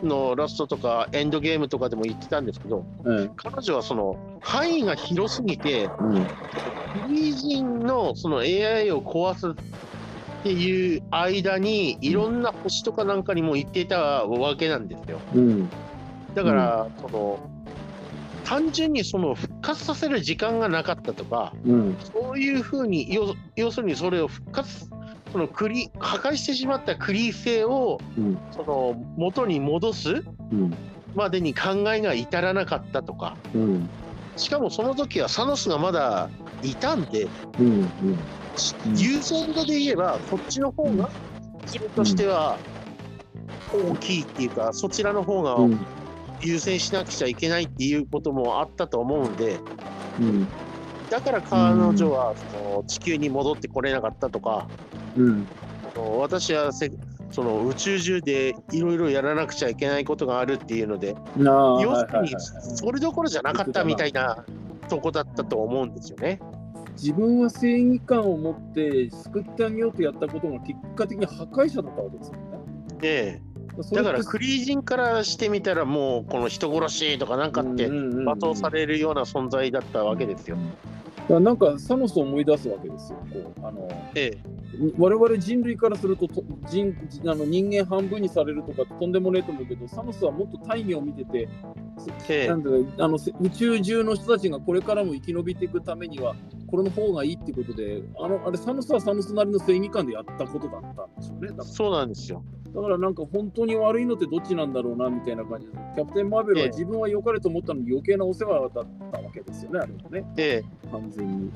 [0.02, 3.30] ーのラストとかエンドゲームとかでも言ってたんですけど、うん。
[3.36, 6.24] 彼女はその範囲が広すぎて、うん。
[6.24, 6.30] フ
[7.08, 9.54] リージンのその AI を壊すっ
[10.42, 15.18] ていう間に、いろんな星とかなんかにも行ってたわけなんですよ。
[15.34, 15.68] うん。
[16.34, 17.38] だから、その
[18.48, 21.96] 単純にその復活させる時間がなかったとか、うん。
[22.00, 24.88] そういうふうに要、要するにそれを復活、
[25.30, 28.38] そのクリ破壊してしまったクリー性をうん。
[28.50, 30.74] その元に戻すうん。
[31.14, 33.90] までに考えが至らなかったとか、うん。
[34.36, 36.30] しかもその時はサノスがまだ
[36.62, 37.28] いたんで、
[37.58, 37.66] うん。
[37.66, 38.18] うん。
[38.94, 41.10] 優先度で言えば、そっちの方が
[41.66, 42.58] 自分としては
[43.70, 45.97] 大きいっていうか、そちらの方がうん
[46.40, 49.58] 優先しなくちゃいけないっていうこともあったと思うんで、
[50.20, 50.48] うん
[51.10, 54.68] だから彼女はその地球に戻ってこれなかったとか、
[55.16, 55.46] うん
[55.94, 56.90] あの私はせ
[57.30, 62.34] その宇宙中でいろいろやらなくちゃいけないことがあるっていうので、要するに
[62.76, 64.44] それどころじゃなかったみたいな
[64.88, 66.40] とこだったと思うんですよね。
[66.92, 72.40] 自分は正義感を持って救ってあげようとやったことが結果的に破壊者だったわけですよね。
[73.00, 73.47] でそれって
[73.92, 80.56] だからクリージンからしてみたらもうこの人殺しとかなんかって罵倒されるような存在だったわけですよ。
[81.28, 83.18] なんかサノスを思い出すわけですよ。
[83.30, 84.58] こうあのええ
[84.96, 86.94] 我々人類からするとと人
[87.26, 91.48] あの人間半分にされるとかとんでもねえと思うけどサノスはもっと大義を見てて、
[92.28, 92.62] ええなん
[92.98, 96.34] あのせ宇宙中の人たちがこれからも生き延びていくためには
[96.66, 101.64] これの方がいいってことであのあれサノスはサノスなりの正義感でやったことだったんでしょうね。
[101.64, 102.42] そうなんですよ。
[102.74, 106.70] だからなんか本当に悪いのってどっちなんだろうなみたいな感じで、キャプテン・マーベルはええ。
[106.70, 111.50] 自分は良かれと思ったのに余計なお世話だったわけですよね、あれはね、え完全に。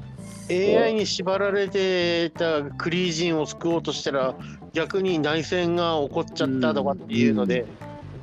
[0.48, 4.34] え AI に縛られてたクリージンを救おうとしたら
[4.72, 7.66] 逆に内戦が起こっちゃったとかっていうので、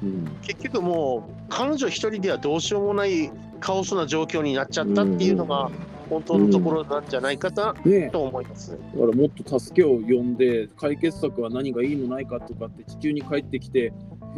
[0.03, 0.25] うん。
[0.41, 5.69] 結局もう彼女一人ではどうしようもないカオスな状況になっちゃったっていうのが
[6.09, 8.71] 本当のところなんじゃないかなねえと思います。
[8.71, 13.93] だからもっと助けを呼んで解決策は何がいいのないかとかって地球に帰ってきて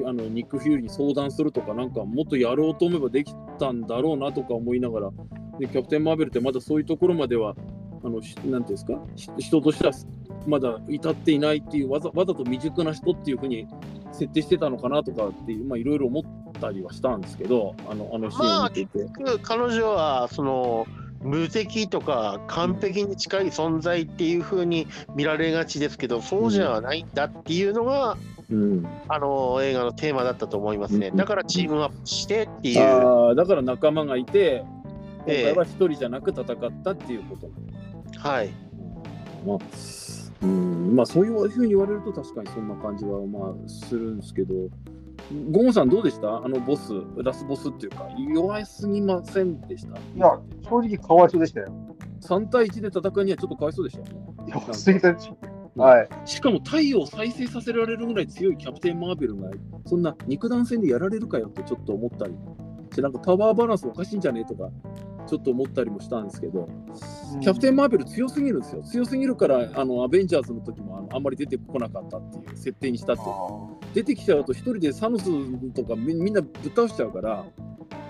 [0.05, 5.09] あのニック・フューリーに相談するとかなんかもっとやろうと思えばできたんだろうなとか思いながら
[5.59, 7.55] でキャプテン・マーベルってまだそういうところまでは
[8.03, 8.99] あのしなんていうんですか？
[9.15, 9.93] し人としては
[10.47, 13.67] まだ至っていないっていうわざわざと未熟な人っていうふうに
[14.11, 19.07] 設定してたのかなとかっていうまあいろいろ思ったりはしたんですけどあのあのシーンを見てて。
[19.43, 20.87] 彼女はその
[21.23, 28.17] 無敵とか完璧に近い存在っていう風に見られがちですけどそうじゃないんだっていうのが、
[28.49, 28.87] うん。
[29.07, 31.07] あの映画のテーマだったと思いますね。
[31.07, 34.63] うんだからチームアップしてっていう、だから仲間がいて
[35.25, 35.41] 今え。
[35.41, 36.45] え回は一人じゃなく戦っ
[36.83, 37.49] たっていうこと、
[38.17, 38.49] はい。
[39.45, 39.57] まあ
[40.41, 40.95] うん。
[40.95, 44.53] まあそういうふうに言われると確かにそんな感じはまあするんですけど
[45.51, 46.37] ゴンさんどうでした？
[46.37, 49.97] あのボスラスボスっていうか弱すぎませんでした？
[49.97, 51.73] いや、正直かわいそうでしたよ。
[52.21, 55.31] 3対1で戦いにはちょっとかわいそうでしたよね弱すぎたし。
[55.75, 56.09] はい。
[56.25, 59.49] しかも太陽を再生させられるぐらい強いキャプテン・マーベルが
[59.85, 62.35] そんな肉弾戦でやられるかよってちょっと思ったり
[62.91, 64.69] してなんかパワーバランスおかしいんじゃねえとか
[65.27, 66.67] ちょっと思ったりもしたんですけど
[67.41, 68.83] キャプテン・マーベル強すぎるんですよ。
[68.83, 73.21] 強すぎるから、あのアベンジャーズの時もあのあんまり出てこなかったっていう設定にしたって。
[73.93, 75.25] 出てきちゃうと、一人でサノス
[75.73, 77.45] とかみみんなぶっ倒しちゃうから、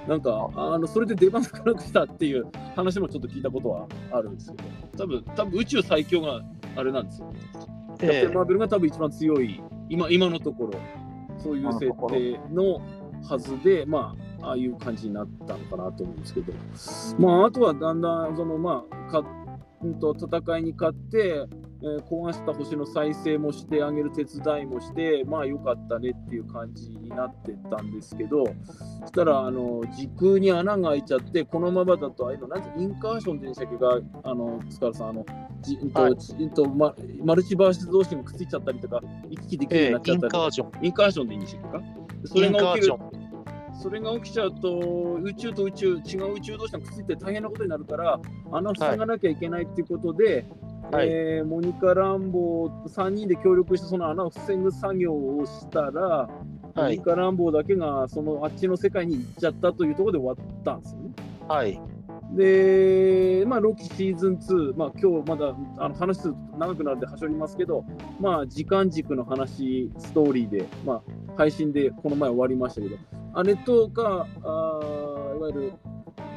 [0.07, 6.41] なんか、あのそれで出番少なくしたっていう話もちょっと聞いたことはあるんですけど、多分多分宇宙最強が
[6.75, 7.31] あれなんですよ。
[7.99, 10.73] キャプテン・マーベルが多分一番強い、今今のところ、
[11.37, 12.81] そういう設定の
[13.27, 16.53] はずで、まあ、ああいう感じになったのかなと思うんですけど、
[17.19, 19.23] まあ、あとはだんだん、その、まあ、か
[19.83, 21.47] うんと戦いに勝って、
[21.83, 28.45] えー壊した星の再生もしてあげる手伝いもして、まあよかったねっていう感じになってったんですけど、
[28.99, 35.25] そしたら、あの、時空に穴が開いちゃって、このままだと、ああいうの、なんてインカーションでしたっけが、あの、塚原さん、あの、
[35.61, 36.17] じうんとはい。
[36.17, 36.93] ちうんとマ
[37.25, 40.37] マルチバース同士がくっついちゃったりとか、行き来できるようええインになっちゃったりとか。
[40.37, 40.85] カージョン。
[40.85, 41.83] インカーションでいいんでしたっけか？
[42.25, 42.93] それが起きる
[43.73, 48.19] それが起きちゃうと、宇宙と宇宙、違う宇宙同士がくっついて大変なことになるから、
[48.51, 50.45] 穴を塞がなきゃいけないっていうことで、
[50.91, 51.07] はい。
[51.09, 56.29] えーモニカ・ランボー3人で協力してその穴を防ぐ作業をしたら、
[56.75, 56.97] モはい。
[56.97, 61.11] ニカ・ランボーだけがそのあっちの世界に行っちゃったというところで終わったんですよね。
[61.47, 61.79] はい。
[62.33, 67.83] で、まあ、ロキシーズン2、まあ今日まだあの話すると長くなるんではしょりますけど、
[68.19, 71.01] まあ、時間軸の話、ストーリーで、まあ、
[71.35, 72.95] 配信でこの前終わりましたけど、
[73.33, 75.73] あれとか、あーいわゆる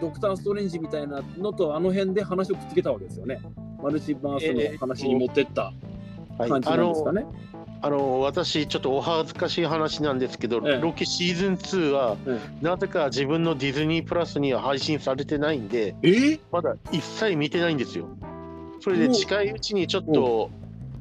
[0.01, 3.41] ドクター・ストレンジみたいなのとあの辺で話をくっつけたわけですよね。
[3.83, 5.73] マルチバースの話に持ってった
[6.39, 7.27] はい感じなんですかね。
[7.83, 18.09] あの私、ちょっとお恥ずかしい話なんですけど、ええロキシーズン2は、えなぜか自分のディズニープラスには配信されてないんで、えーまだ一切見てないんですよ。
[18.81, 20.51] それで近いうちにちょっと、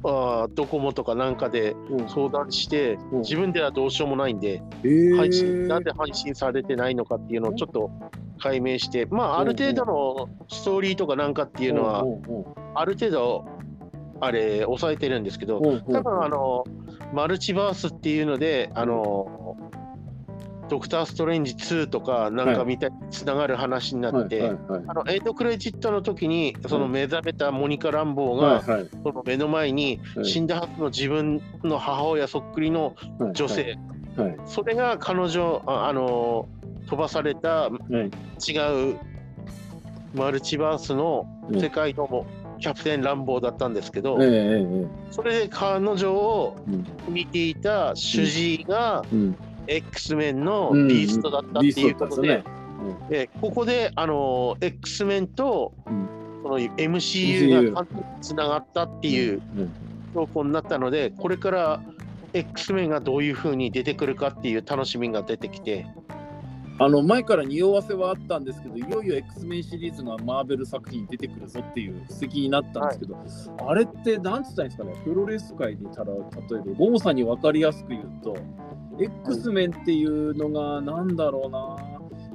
[0.04, 2.08] あードコモとかなんかでうん。
[2.08, 3.20] 相談して、うん。
[3.20, 5.16] 自分ではどうしようもないんで、えー。
[5.16, 7.90] 配信なんで配信されてないのかっていうのをちょっと
[8.38, 12.44] 解明して、まあ、ある程度のストーリーとかなんかっていうのは、うんうん
[12.76, 13.44] ある程度、
[14.20, 15.92] あれ、抑えてるんですけど、うんうん。
[15.92, 16.64] 多分あの、
[17.12, 19.56] マルチバースっていうので、あの、
[20.74, 24.82] ドクター・ストレンジ2とかなんかみたいにつながる話になって、はいはいはい。
[24.88, 28.88] あのエイドクレジットの時に、その目覚めたモニカ・ランボーが、はいはい。
[29.04, 30.24] その目の前にはい。
[30.24, 32.96] 死んだはずの自分の母親そっくりの
[33.34, 33.78] 女性、
[34.16, 34.28] はい。
[34.30, 34.36] はい。
[34.46, 36.48] それが彼女、ああの
[36.88, 38.50] 飛ばされたはい。
[38.50, 38.98] 違う
[40.12, 42.26] マルチバースの世界のも
[42.58, 44.28] キャプテン・ランボーだったんですけど、ええ
[44.60, 46.84] えそれで彼女をうん。
[47.08, 49.36] 見ていた主治医がえうん、
[49.66, 56.08] X メンのビーストだったっていうことで、ビーストだっでここであの X メンとうん。
[56.44, 59.72] その MCU が完全につながったっていううん
[60.14, 61.82] 証拠になったので、これから
[62.32, 65.86] X メンがどういうふうに出てくるかっていう楽しみが出てきて、
[66.78, 78.36] あの前から匂わせはあったんですけど、いよいよ X メンシリーズがマーベル作品に出てくるぞっていう布石になったんですけど、あれってなんつったんですかね、プロレス界でたら例えば、ゴモさんに分かりやすく言うと、
[78.98, 81.76] X メンっていうのがなんだろうな、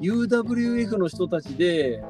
[0.01, 2.03] UWF の人たちで、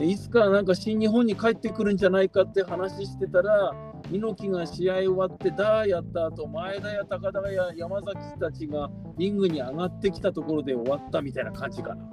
[0.00, 3.74] いつかなんか新日本に帰ってくるんじゃないかって話してたら、
[4.10, 12.04] 猪木が試合終わってダーやった後前田や高田や山崎たちがリングに上がってきたところで終わったみたいな感じかな。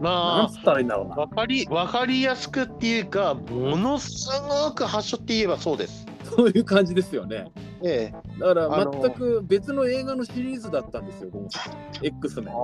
[0.00, 1.16] まつったらいいんだろうあ、な。
[1.16, 4.28] わかりわかりやすくっていうか、ものす
[4.66, 6.06] ごく発祥って言えばそうです。
[6.38, 7.50] そういう感じですよね。
[7.82, 12.54] えだから全く別の映画のシリーズだったんですよ、ゴムさん X メン。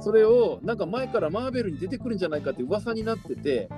[0.00, 3.68] それをなんか前からマーベルに出てくるんじゃないかって噂になってて、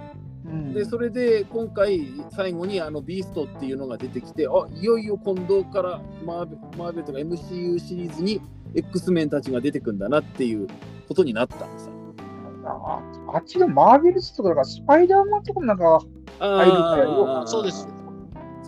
[0.72, 8.40] でそれで今回最後にあのビーストっていうのが出てきて、あいよいよ今度からマーベマーベルとか MCU シリーズに
[8.76, 10.68] X メンたちが出てくんだなっていう
[11.08, 11.92] ことになったんですよ。
[12.64, 13.00] あ
[13.34, 16.00] あっちのマーベルスとか、スパイダーマンとかもなんか、
[16.38, 17.97] あ入るかそうです。。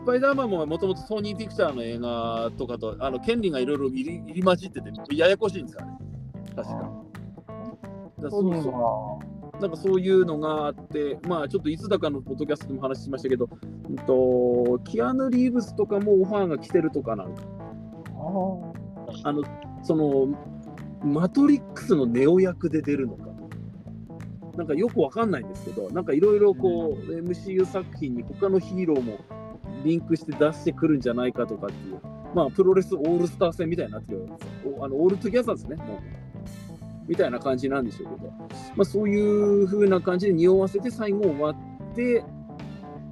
[0.02, 5.92] スパイダーマンももともとソニーピクチャーの映画とかとあの権利がいろいろ入り入り混じっててややこしいんですよね。
[6.56, 6.90] 確か。
[8.22, 9.20] だそうそ
[9.58, 13.46] うなんかそういうのがあって、まあちょっといつだかのポッドキャストでも話しましたけど、
[13.90, 17.42] うんと、キアヌ・リーブスとかもオファーが来てるとかなんか、
[19.24, 19.42] あの、
[19.82, 20.28] その、
[21.04, 23.30] マトリックスのネオ役で出るのか。
[24.56, 29.18] なんかよくわかんないんですけど、なんかいろいろこう、MCU 作品に他のヒーローも
[29.84, 32.00] リンクして出してくるんじゃないかとかっていう、
[32.34, 34.76] まあプロレスオールスター戦みたいになってるわけですよ。
[34.78, 35.98] おあのオールトゥギャザーですね、もう。
[37.08, 38.32] みたいな感じなんでしょうけど、
[38.76, 41.56] まあ、そういう風な感じで匂わせて最後終わっ
[41.96, 42.22] て、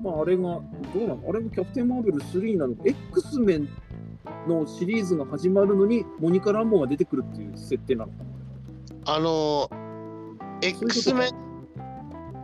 [0.04, 0.62] まあ、あれが、ど
[0.94, 1.20] うなの？
[1.28, 3.68] あれもキャプテン・マーベル3なの？X メン
[4.46, 8.18] のシリーズが始まるのに、モニカ・ランボーが出てくるっていう設定なのか
[9.06, 9.68] あの、
[10.62, 11.30] X メン、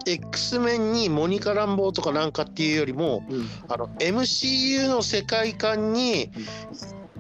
[0.07, 3.25] X メンにモニカ・ランボーとかなんかっていうよりも、
[3.69, 6.31] な、あの MCU の世界観に、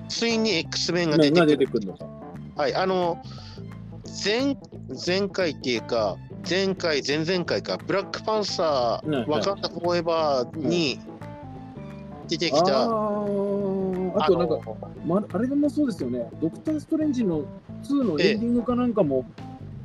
[0.09, 1.87] ついに X メンが出てくる。
[1.87, 2.07] のか。
[2.57, 3.19] はい、あの、
[4.25, 4.57] 前
[5.07, 6.17] 前回っていうか、
[6.49, 11.01] 前回、前々回か、ブラックパンサうんー、ワカンダ・フォーエバーに
[12.29, 14.77] 出てきあた、ーあとなんか、の
[15.07, 17.45] ま、あれもそうですよね、ドクター・ストレンジの
[17.83, 19.25] 2のエンディングかなんかも、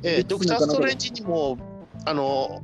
[0.02, 1.58] えー X ドクター・ストレンジにも、
[2.04, 2.62] あの、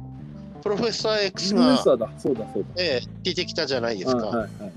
[0.66, 2.44] プロフェッサー X が、そうだ、そうだ。
[2.76, 4.26] えー出てきたじゃないですか。
[4.26, 4.72] はいはいはい。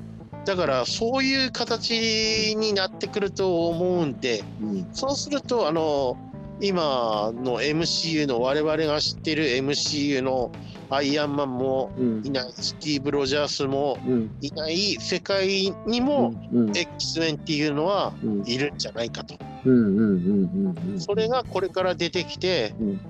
[0.45, 4.87] だから、そういう形になってくると思うんで、うん。
[4.93, 6.15] そうすると、あの、
[6.61, 10.51] 今の MCU の我々が知ってる MCU の
[10.91, 12.21] アイアンマンもうん。
[12.23, 14.31] いない、スティーブ・ロジャースもうん。
[14.41, 16.77] いない世界にも、うん。
[16.77, 18.43] X メンっていうのはうん。
[18.47, 19.35] いるんじゃないかと。
[19.65, 21.01] うんうんうんうんうん。
[21.01, 23.01] それがこれから出てきて、うん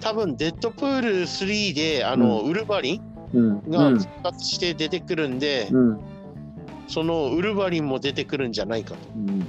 [0.00, 3.02] 多分デッドプール3で、あの、ウルヴァリン
[3.34, 3.70] うん。
[3.70, 6.00] が復活して出てくるんで、うん。
[6.86, 8.98] そのウルヴァリンも出てくるんじゃないかと。
[9.16, 9.40] うん。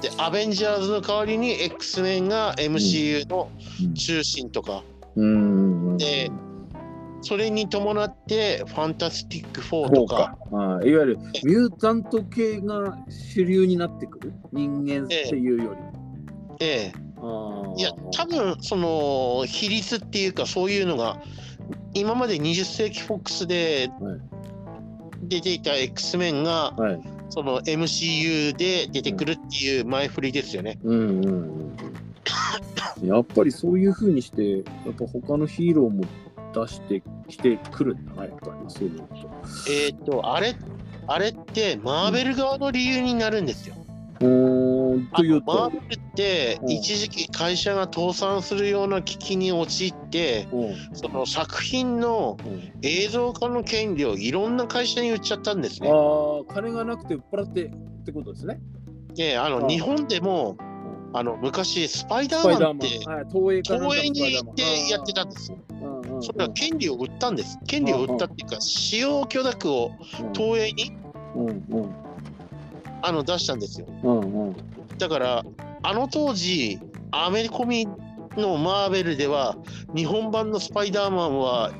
[0.00, 3.48] で、アベンジャーズの代わりに X メンが MCU の
[3.80, 3.94] うん。
[3.94, 4.82] 中心とか、
[5.14, 5.96] うん。
[5.96, 6.30] で
[7.22, 10.16] それに伴ってファンタスティック4そうとか。
[10.16, 10.94] か、あーい。
[10.94, 14.32] わゆるミュータント系が主流になってくる？
[14.52, 15.80] 人間っていうより。
[16.60, 16.92] ええ。
[16.94, 17.05] あ
[17.76, 21.20] いや、多分その比率っていうか、そういうのが、
[21.94, 24.20] 今まで20世紀フォックスではい
[25.28, 27.00] 出ていた X メンが、はい。
[27.28, 30.78] その MCU で出てくるっていう前振りですよね。
[30.84, 33.08] うんうんうん。
[33.08, 36.04] やっぱりそういう風にして、やっぱ他のヒーローも
[36.54, 39.14] 出してきてくるんだな、やっぱりそういうのと。
[39.70, 40.54] えっ、と、あれ、
[41.08, 43.74] あれってマーベル側の理由になるんですよ。
[44.18, 44.24] と
[45.24, 45.54] いうと。
[45.54, 46.66] のマー、ベルってう。
[46.66, 50.70] ん一時期会社が倒産するような危機に陥って、う。
[50.70, 52.48] んその作品のう。
[52.48, 55.90] ん映像化の権利をいろんな会社に売っちゃったんですね。
[55.90, 57.70] ああ、金がなくて売っ払ってっ
[58.04, 58.60] てことですね。
[59.14, 60.56] で、あのあ日本でも
[61.12, 62.88] あの昔スパイダーマンって
[63.32, 65.58] 東映東映に行ってやってたんですよ。
[66.20, 67.58] それは権利を売ったんです。
[67.66, 69.92] 権利を売ったっていうか、使用許諾を
[70.34, 70.92] 東映に
[71.34, 71.52] うんう
[71.86, 72.05] ん
[73.06, 73.86] あの出したんですよ。
[74.02, 74.56] うんうん。
[74.98, 75.44] だから、
[75.82, 76.80] あの当時、
[77.12, 77.86] アメコミ
[78.36, 79.56] のマーベルでは、
[79.94, 81.70] 日本版のスパイダーマンは、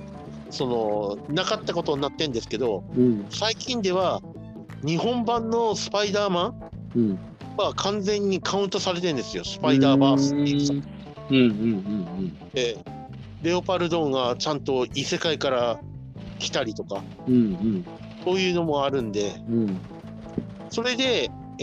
[0.51, 3.27] その、なかったことになってるんですけど、うん。
[3.31, 4.23] 最近では、
[4.85, 7.19] 日本版のスパイダーマンうん。
[7.57, 10.75] は完全にカウントされてるんですよ、スパイダーバースっていうさ。
[11.31, 11.47] うんうんう
[12.23, 12.39] ん。
[12.53, 12.79] で
[13.43, 15.81] レオパルドンがちゃんと異世界から
[16.39, 17.87] 来たりとか、うんうん。
[18.25, 19.81] そういうのもあるんで、うん
[20.71, 21.63] それで、え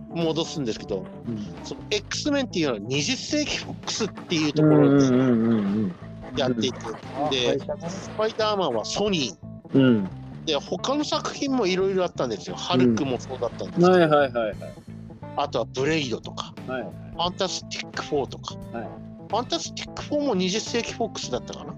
[0.00, 1.44] ー戻すんですけど、うん。
[1.62, 5.54] その X メンっていうのは20世紀フォックスっていうとうころでんうんう
[5.86, 5.94] ん
[6.36, 6.78] やっていて、
[7.30, 9.78] で、スパイダーマンはソニー。
[9.78, 10.08] うん。
[10.46, 12.56] で、他の作品もいろいろあったんですよ。
[12.56, 14.56] ハルクもそうだったんですけど、はいはいはいはい。
[15.36, 16.82] あとはブレイドとか、はい
[17.16, 18.88] ファンタスティック4とか、はい。
[19.28, 21.74] ファンタスティック4も20世紀フォックスだったかな。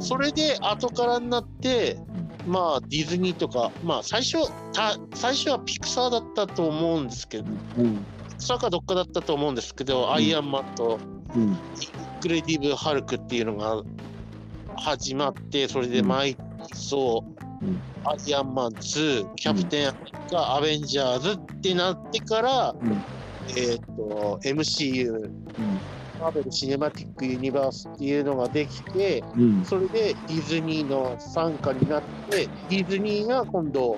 [0.00, 1.98] それで後からになって、
[2.46, 4.38] まあディズニーとか、まあ最初、
[4.72, 7.44] た最初はピクサーだったと思うんですけど、
[7.76, 7.96] うん。
[8.28, 10.12] ピクサーかどっかだったと思うんですけど、ん。
[10.14, 10.98] アイアンマンと
[11.34, 11.42] うん。
[11.42, 11.56] イン
[12.20, 13.82] クレディブル・ハルクっていうのが
[14.76, 17.82] 始まって、それでマイティソー、うん。
[18.04, 23.04] アイアンマン2、キャプテンアメリカ、アベンジャーズってなってから、うん。
[23.56, 25.30] えっ、と、MCU、
[26.20, 29.64] マーベル・シネマティック・ユニバースっていうのができて、うん。
[29.64, 33.96] それでディズニーの傘下になって、ディズニーが今度、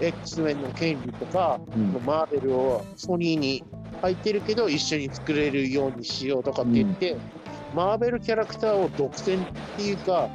[0.00, 1.92] X メンの権利とか、うん。
[2.04, 3.64] マーベルをソニーに
[4.02, 7.16] 入ってるけど、一緒に作れるようにしようとかって言って、
[7.74, 9.46] マーベルキャラクターを独占っ
[9.76, 10.28] ていうか、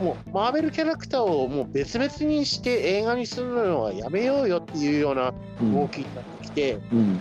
[0.00, 7.20] もうマーベルキャラクターをもう別々にして映画にするのはやめようよっていうような動きになってきて、うん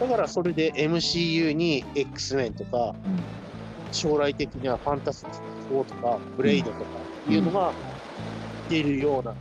[0.00, 3.20] だからそれで MCU に X メンとか、うん。
[3.92, 5.38] 将来的にはファンタスティッ
[5.68, 6.84] ク4とか、ブレイドとか
[7.28, 7.72] いうのが
[8.68, 9.32] 出るような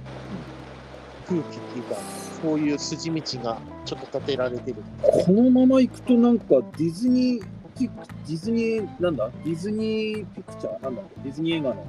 [1.28, 1.95] 空気っていうか、
[2.39, 4.76] そういう筋道がちょっと立てられてる。
[5.01, 6.45] このまま行くとなんか
[6.78, 7.45] ディズニー
[7.80, 7.95] ピク
[8.28, 9.32] ディズニーなんだ？
[9.43, 10.84] ディズニーピクチャー？
[10.84, 11.88] なんだディズニー映画の。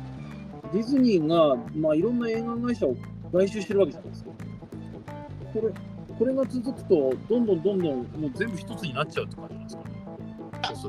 [0.72, 2.96] ディズニーがまあいろんな映画会社を
[3.30, 4.30] 買収してるわけじゃないですか。
[5.52, 5.68] これ
[6.18, 10.04] これが続くとどんどんどんどんもう全部一つになっちゃうって感じなんですかね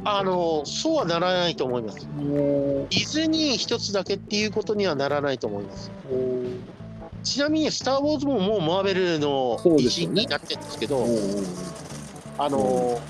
[0.06, 2.08] あの、そうはならないと思います。
[2.08, 5.92] もうディズニー一つだけっていうことにはならないと思います。
[7.24, 11.08] ちなみに、スター・ウォーズももうマーベルの一員になってるんですけど、もう
[12.38, 13.02] あの、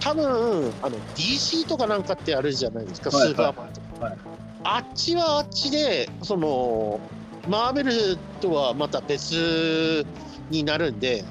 [0.00, 4.04] 多分あの DC とかなんかってあるじゃないですか、はいスーパーマンとか。
[4.06, 4.18] はい
[4.66, 6.98] あっちはあっちで、その、
[7.48, 10.06] マーベルとはまた別
[10.50, 11.24] になるんで、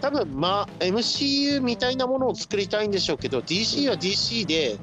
[0.00, 4.78] 多分まあ MCU みたいなものを作りたいんでしょうけど、DC は DC で、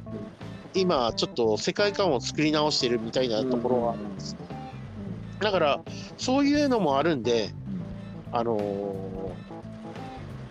[0.74, 4.16] 今ちょっと世界観を作り直してるみたいなところがあるん。
[4.16, 4.36] です。
[5.40, 5.82] だから、
[6.18, 7.50] そういうのもあるんで、
[8.32, 9.08] あのー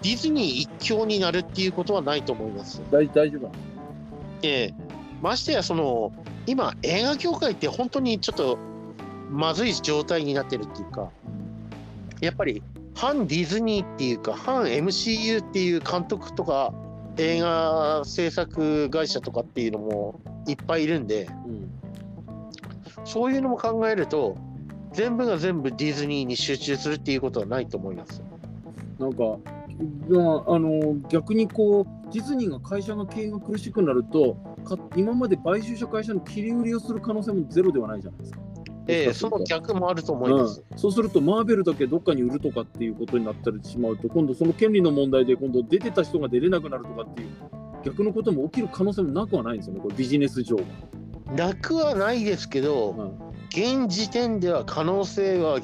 [0.03, 2.81] ディズニー一強になるっていうことはないと思います。
[2.93, 3.55] 大大丈夫なの？
[4.41, 4.73] で、
[5.21, 6.13] ましてや、その、
[6.47, 8.59] 今、映画業界って本当にちょっと
[9.31, 11.11] まずい状態になってるっていうか、
[12.21, 12.63] やっぱり、
[12.97, 16.73] 反ディズニーっていうか、反 MCU っていう監督とか、
[17.19, 21.71] 映画制作会社とかっていうのもいっぱいいるんで、うん
[23.05, 24.37] そういうのも考えると、
[24.93, 28.21] 全部が全部ディズニーに集中するっていうことはないと思います。
[28.99, 34.37] なんか、あ、の逆にこうディズニーが会社が経営が苦しくなると
[34.97, 38.41] 今まで買収した会社の切り売りをする可能性もゼロではないじゃないですか。
[38.89, 40.65] ええそもしかするとの逆もあると思います。
[40.71, 47.29] うん、そうするとマーベルだけどっかに売るとかっていうことになったりしまうと今度その権利の問題で今度出てた人が出れなくなるとかっていう
[47.85, 50.63] 逆のことも起きる可能性もなくはないんですよねこれビジネス上は。
[51.35, 53.27] なくはないですけど、うん
[53.57, 55.61] 現時点では可能性は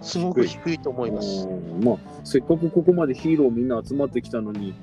[0.00, 1.46] すごく低いと思います。
[1.46, 4.74] うんまあ、せっかくここまでヒーローみんな集まってきたのに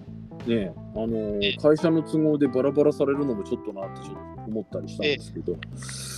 [0.45, 5.53] ねあの会社の都合でバラバラされるのもちょっとなってちょっと思ったりしたんですけど、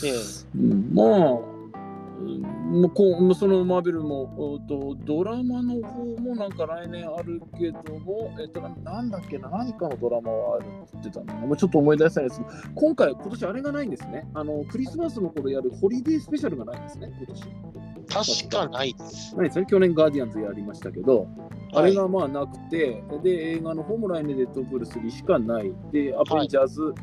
[0.06, 0.12] え
[0.56, 14.28] うんまあ、こうそのマーベルもおとドラマの方もなんか来年あるけども、えっと、ななんだっけな、何かのドラマはあるって言ってたの、もうちょっと思い出せないですけど、今回、今年あれがないんですね。
[14.34, 17.44] あのクリスマスの頃やるホリデースペシャルがないんですね、今年。
[18.10, 19.36] 確かないです。
[19.36, 21.28] ないですね、去年ガーディアンズやりましたけど、
[21.74, 25.74] あれがまあなくて、で、映画の方も来年デッドプール3しかない。
[25.92, 26.94] で、アベンジャーズ、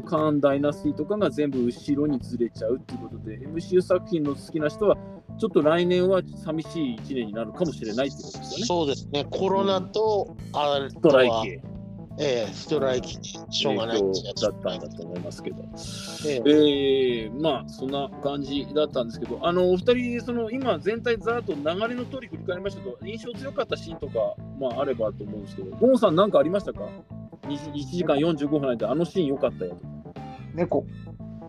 [0.00, 4.96] カーン・ダイナスティとかが全部後ろにずれちゃうっていうことで、MCU 作品の好きな人は、
[5.38, 8.64] ちょっと来年は寂しい1年になるかもしれないってことですよね。
[8.66, 9.26] そうですね。
[9.30, 11.72] コロナと、あストライキ
[12.18, 14.06] ええストライキにしょうがないだ
[14.50, 15.62] ったんだと思いますけど。
[16.26, 26.82] えええー、まあそんな感じだったんですけど、あのお二人、その今、全体ざーっと流れの通り振り返りましたけど、印象強かったシーンとか、まあ、あればと思うんですけど、ゴンさん、なんかありましたか？
[27.48, 29.76] 1, 1時間45分なんで、あのシーン良かったよと。
[30.54, 30.84] 猫。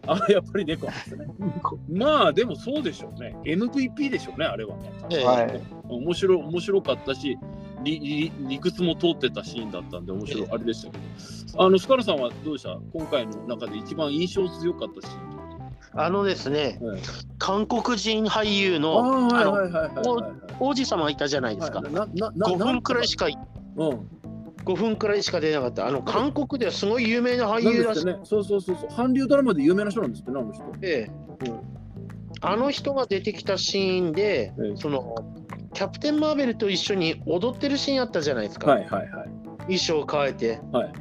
[0.06, 1.28] あやっぱり猫なんですね。
[1.90, 3.36] まあ、でもそうでしょうね。
[3.46, 4.92] MVP でしょうね、あれはね。
[5.12, 5.62] ええはい。
[5.88, 7.38] 面白面白かったし
[7.84, 12.78] 理理、理屈も通ってたシーンだったんで、面白い、あれでしたけど、あの、スカラさんはどうでした？
[12.94, 15.34] 今回の中で一番印象強かったシーン。
[15.96, 17.02] あのですね、はい
[17.38, 18.98] 韓国人俳優あの。
[20.60, 21.80] 王子様いたじゃないですか。
[21.82, 24.10] はいななな5分くらいしか、うん。
[24.66, 25.88] 5分くらいしか出なかった。
[25.88, 28.06] あの、韓国ではすごい有名な俳優らしい。
[28.06, 28.18] ね。
[28.24, 28.96] そうそうそうそう。
[28.96, 30.64] 韓流ドラマで有名な人なんですってね、あの人。
[30.82, 31.74] ええうん
[32.46, 35.16] あの人が出てきたシーンで、ええその、
[35.74, 38.70] キャプテン・マーベルと一緒に踊ってるシーンあったじゃないですか。
[38.70, 39.30] はいはいはい。
[39.60, 40.60] 衣装を変えて。
[40.74, 40.94] はい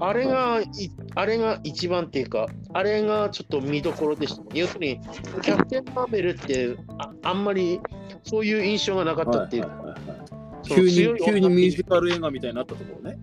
[0.00, 0.66] あれが、い
[1.14, 4.42] あれが一番っていうか、あれがちょっと見どころでした。
[4.52, 5.00] 要するに、
[5.40, 7.80] キャプテン・マーベルってああんまり
[8.24, 10.23] そういう印象がなかったっていうか、はいはいはいはい
[10.66, 13.18] 急に急にミュージカル映画みたいになったところね。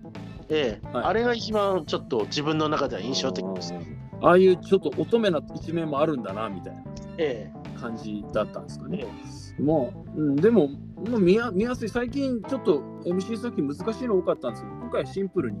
[0.48, 3.74] ええはいあれが一番ちょっと自分の中では印象的です。
[4.20, 6.82] ああいうちょっと乙女な一面もあるんだなみたいな
[7.18, 9.04] え感じだったんですかね
[9.58, 9.62] え。
[9.62, 9.76] まあ、
[10.16, 10.68] うん、でも、
[11.08, 15.58] まあ、見や見やすい、最近ちょっと MC 作品難しいの多かったんですけど、今回はシンプルに。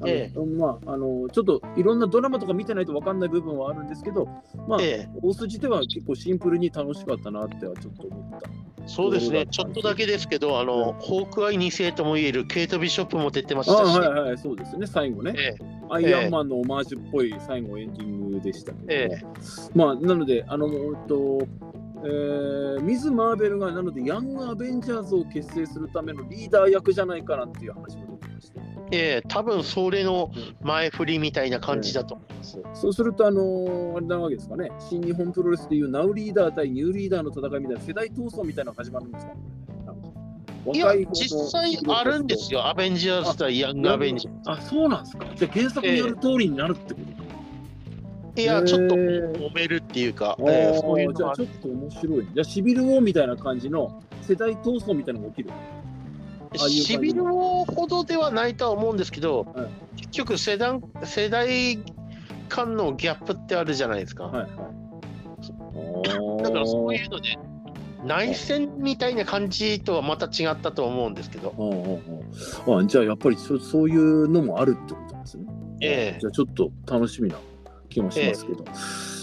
[0.00, 4.28] あのえまあ、あのちょっといろんなドラマとか見てないと分かんない部分はあるんですけど、
[4.68, 5.18] まあ、ええ。
[5.22, 8.50] 大筋では結構シンプルに楽しかったなってはちょっと思った。
[8.86, 15.34] そうですね、ちょっとだけですけど、あの、ホークアイ2世ともいえるケイト・ビショップも出てましあたし、はいはい、そうですね、最後ね。
[15.36, 15.54] え
[15.90, 19.28] アイアンマンのオマージュっぽい最後エンディングでしたけど
[19.74, 21.38] まあ、なので、あの、えっと、
[22.04, 28.52] えーミズ・マーベルがなので、ヤング・アベンジャーズを結成するためのリーダー役じゃないかなっていう話も出てまし
[28.90, 30.30] て、ええ多分それの
[30.62, 32.58] 前振りみたいな感じだと思います。
[32.74, 39.40] そうすると、あのあれなわけですかね、新日本プロレスでいうナウリーダー対ニューリーダーの戦いみたいな、世代闘争みたいなのが始まるんですかね。
[40.72, 45.26] いや実際あるんですよ、アベンジャーズ対ヤング・アベンジャーあ、そうなんですか。
[45.36, 47.22] じゃあ原作による通りになるってこと？
[47.22, 47.28] か。
[48.34, 48.42] ズ。
[48.42, 52.28] いや、ちょっと揉めるっていうか、あーええそういうじゃあちょっと面白い。
[52.34, 55.50] じゃあシビルウォーみたいな感じの世代闘争みたいなのが起きる。
[56.58, 61.78] ああいう感じシビルウォーほどではないとは思うんですけど、はい結局世代、世代
[62.48, 64.24] 間のギャップってあるじゃないですか。
[64.24, 66.42] はいはい。
[66.42, 66.94] だからそうう。
[66.94, 67.38] いうので、
[68.04, 71.94] 内戦みたいな感じとはまた違ったと思うんですけど、うんうん
[72.66, 75.44] うんあじゃあやっぱりそそういうのもあるってことですね。
[75.80, 77.36] ええじゃあちょっと楽しみな
[77.88, 78.64] 気もしますけど。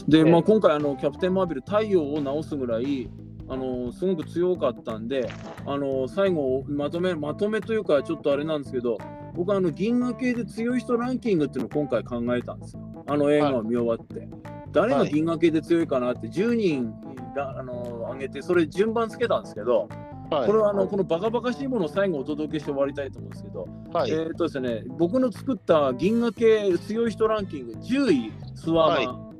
[0.07, 3.09] で、ええまあ、今回あの、キャプテン・マーベル、太陽を直すぐらい、
[3.49, 5.29] あのすごく強かったんで、
[5.65, 8.97] あの最後まとめ、まとめというか、ちょっとあれなんですけど、
[9.33, 12.81] 僕はあの銀河系で強い人ランキングっていうのを今回考えたんですよ。
[13.07, 14.27] あの映画を見終わって。
[14.71, 16.93] 誰が銀河系で強いかなって10人
[17.35, 19.87] があの挙げて、それ順番つけたんですけど、
[20.31, 20.47] はい。
[20.47, 24.11] これはあのこのバカバカしいものを最後お届けして終わりたいと思うんですけど、はい。
[24.11, 29.35] えーっとですね、僕の作った銀河系強い人ランキング10位スワーマン、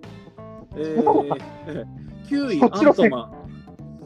[0.75, 1.85] えー
[2.29, 3.42] 9位アントマン、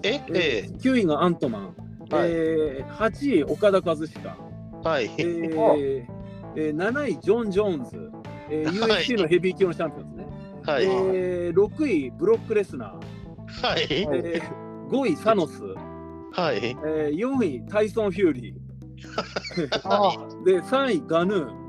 [0.03, 1.63] えええー9位がアントマン、
[2.09, 5.05] はいえー8位岡田和親、えはい。
[5.17, 6.05] えー
[6.55, 8.11] えー7位ジョン・ジョーンズ、
[8.49, 10.27] えーはい UFC のヘビー級のチャンピオンですね、
[10.65, 10.85] はい。
[10.85, 13.87] えー6位ブロック・レスナー、はい。
[13.89, 15.61] えー5位サノス、
[16.31, 16.57] はい。
[16.85, 18.53] えー4位タイソン・フューリ
[19.83, 21.67] あー、で3位ガヌー ン。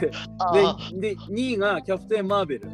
[0.00, 2.68] であでで2位がキャプテン・マーベル。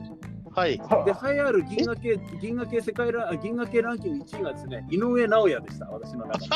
[0.55, 0.80] はい。
[0.88, 6.46] あで、栄えある銀河系銀河系世界ラ銀河系ランキング1位がですね、井上尚弥でした、私の中で。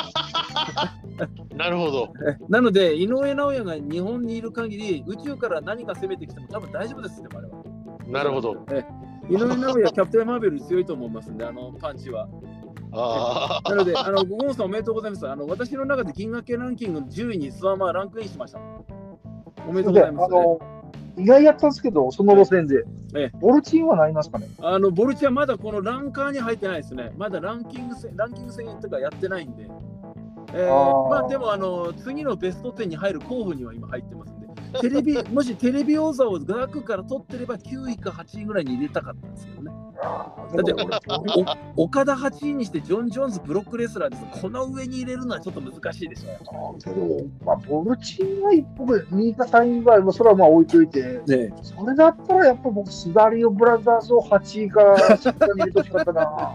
[1.56, 2.12] なるほど。
[2.28, 7.64] えなので、井上尚弥が日本にいる限り、宇宙から何が攻めてきても多分大丈夫ですね、我々。
[8.08, 8.56] なるほど。
[8.70, 8.84] え
[9.30, 12.28] 井上尚弥、キャプテン・マーベル強いと思いますんで、あのパンチは。
[12.92, 15.28] あなので、あのゴンさんおめでとうございます。
[15.28, 18.60] あの私の中で銀河系ランキングの10位にスワマーランクインしました。
[19.66, 20.60] おめでとうございます、あの、
[21.16, 23.38] 意外やったんですけど、その路線でええ。
[23.40, 24.48] ボルチンはなりますかね？
[24.60, 27.12] あのボルチはまだこのランカーに入ってないですね。
[27.16, 29.64] まだランキング戦ランキング戦とかやってないんで。
[30.54, 34.45] えーあーまあでもあの次のベスト10に入る候補には今入ってますんで、
[34.80, 39.72] テレビもしテレビ王座をガクから取ってれば9位か8位ぐらいに入れたかったんですけどね。
[40.02, 40.84] だって俺
[41.76, 44.42] お岡田8位にしてジョン・ジョーンズブロックレスラーです。
[44.42, 51.24] この上に入れるのはちょっと難しいでしょけど、まあ、ボルチンは一歩で、2位か3位ぐらい、まあ、それはまあ置いといて、う。
[51.24, 56.52] ねそれだったらやっぱ僕、スダリオブラザーズを8位から入れてほしかったな。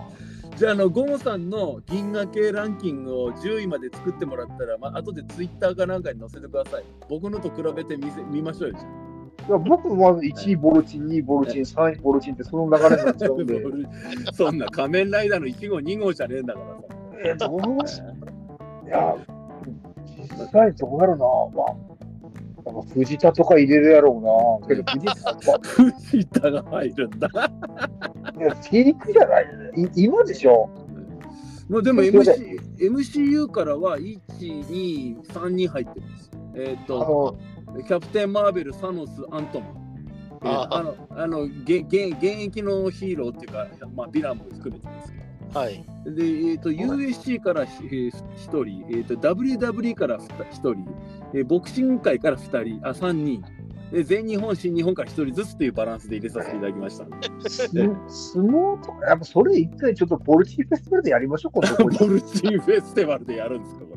[0.62, 6.84] じゃあ、あの、ゴンさんの銀河系ランキングを10位まで作ってもらったら、まあ後でツイッターかなんかに載せてください。
[7.10, 8.76] 僕のと比べて見せ見ましょうよ。
[8.78, 13.60] じゃいや僕は1位ボルチン、2位ボルチン、3位ボルチンってその流れになっちゃうんで、
[14.30, 16.84] あ そんな仮面ライダーの1号、2号じゃねえんだからさ。
[17.26, 19.16] えどうしいや、
[20.06, 21.18] 実際どうやろう
[21.58, 21.92] な、まあ、
[22.68, 24.68] やっぱ藤田とか入れるやろうな。
[24.68, 25.60] けど藤田
[26.12, 27.30] 藤田が入るんだ。
[28.42, 29.46] いや、ピークじゃない
[29.96, 30.70] い今でしょ。
[31.70, 36.32] もうでも MC MCU からは1、2、3人入ってます。
[36.56, 37.38] えっ、あと、
[37.68, 39.82] の、キャプテン・マーベル、サノス、アントマン。
[40.44, 45.60] えーああの、あの、げげ現役のヒーローっていうか、まあ、ヴィランも含めてですけど。
[45.60, 45.74] あ、はい。
[45.76, 45.80] で、
[46.10, 50.76] えー、と USC からひえー1人、えー、と WWE から1人、
[51.36, 53.44] えーボクシング界から2人、あ3人
[53.92, 57.06] で、全日本、新日本から1人ずつというバランスで入れさせていただきました。
[57.50, 61.62] す相撲とか、やっぱそれ一回ちょっとボルチンフェスティバルでやりましょう、ボ
[62.08, 63.91] ルチンフェスティバルでやるんですか？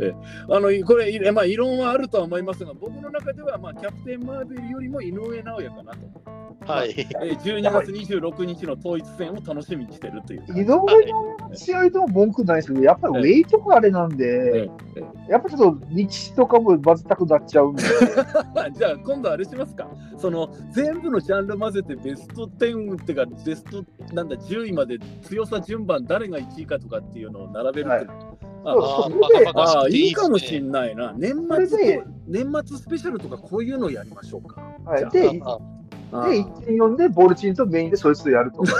[0.00, 6.38] えーあのこれ、いまあ、異論はあるとは思いますが、僕の中では、まあ、キャプテン・マーベルよりも井上尚弥かなと。
[6.72, 6.94] はい。
[6.98, 10.44] えー12月26日の統一戦を楽しみにしてるという。
[10.54, 17.82] 井上の試合でも文句ないですけど、やっぱりウェイトがあれなんで、えやっぱちょっと力士とかも混ぜたくなっちゃうんで、
[18.74, 19.88] じゃあ今度あれしますか。
[20.16, 23.84] その全部のジャンル混ぜてベスト10っていうかベスト
[24.14, 28.04] なんだ10位まで強さ順番誰が1位かとかっていうのを並べるって。
[28.04, 28.04] い。
[28.04, 29.20] うのあそう
[29.54, 31.12] あああいいかもしんないな。
[31.16, 31.34] 年
[31.68, 34.60] 末年末スペシャルとかこういうのをやりましょうか。
[34.84, 38.62] はい、じで、で、1点4でボルチンとメインでそいつとやると。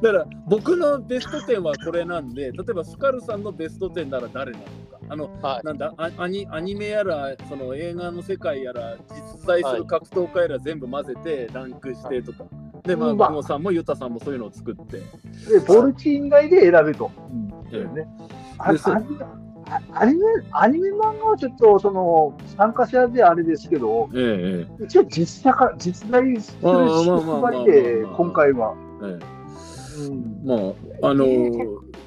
[0.00, 4.70] だから僕のベスト10はこれなんで例えばスカルさんのベスト10なら誰なのか。
[5.10, 5.66] あのはい。
[5.66, 12.44] なんだアアニアニメやらその映画の世界やら実在する格闘家やら全部混ぜてランクしてとか、
[12.84, 13.28] でまあまあ。
[13.28, 14.98] ゴモさんもユタさんもそういうのを作って。
[14.98, 17.10] で、ボルチン外で選べと。
[17.32, 18.08] うんええね、
[18.58, 28.74] アニメあアニメアニメ漫画はちょっとその参加者であれですけど、ええ一応実写化、実在する縛りで、今回は。
[29.02, 29.38] ええ。
[30.06, 30.40] うん。
[30.44, 30.54] ま
[31.02, 31.26] ああの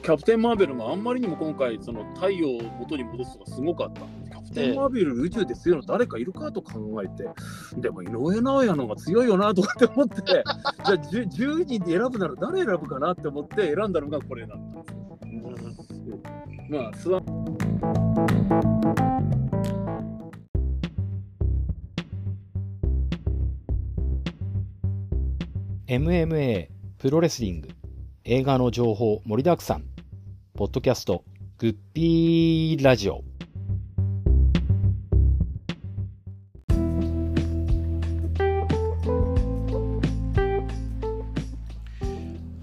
[0.01, 4.01] キャプテン・マーベルもあんまりにも今回その太陽を元に戻すのがすごかった。
[4.01, 7.30] キャプテン・マーベル宇宙で強いの誰かいるかと考えて
[7.78, 10.41] でも井上尚弥の方が強いよなとかって思ってじゃ
[10.86, 14.86] あ 10, 10人で選ぶなら誰選ぶかなって思って選んだのがこれなんですよ
[16.72, 17.22] まあスワ
[25.88, 27.67] 「MMA プロレスリング」
[28.24, 29.84] 映画の情報盛りだくさん。
[30.53, 31.26] ポッドキャスト
[31.57, 33.22] グッピーラジオ。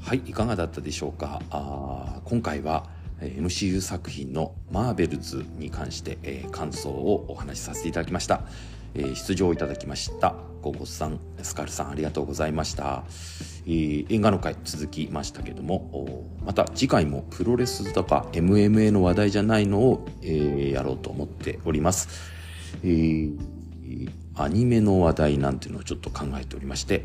[0.00, 1.42] はい、いかがだったでしょうか？
[1.50, 8.43] あー今回はえー MCU 作品のマーベルズに関して、えー感想をお話しさせていただきました。
[8.95, 13.05] えー出場いただきましたゴゴスさん、スカルさんありがとうございました。
[13.66, 22.09] えー映画の回続きましたけども、また次回もプロレスとか MMA の話題じゃないのを、えーやろうと思っております。
[22.83, 23.39] えー
[24.41, 27.05] アニメの話題なんていうのをちょっと考えておりまして、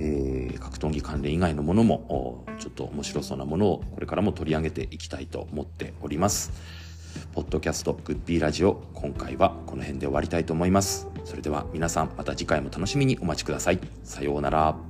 [0.00, 6.52] えー格闘技関連以外のものもちょっと面白そうなものをこれからも取り上げていきたいと思っております。
[7.32, 11.08] ポッドキャストグッピーラジオ今回はこの辺で終わりたいと思います。
[11.24, 13.80] それでは皆さんまた次回も楽しみにお待ちください。
[14.04, 14.89] さようなら。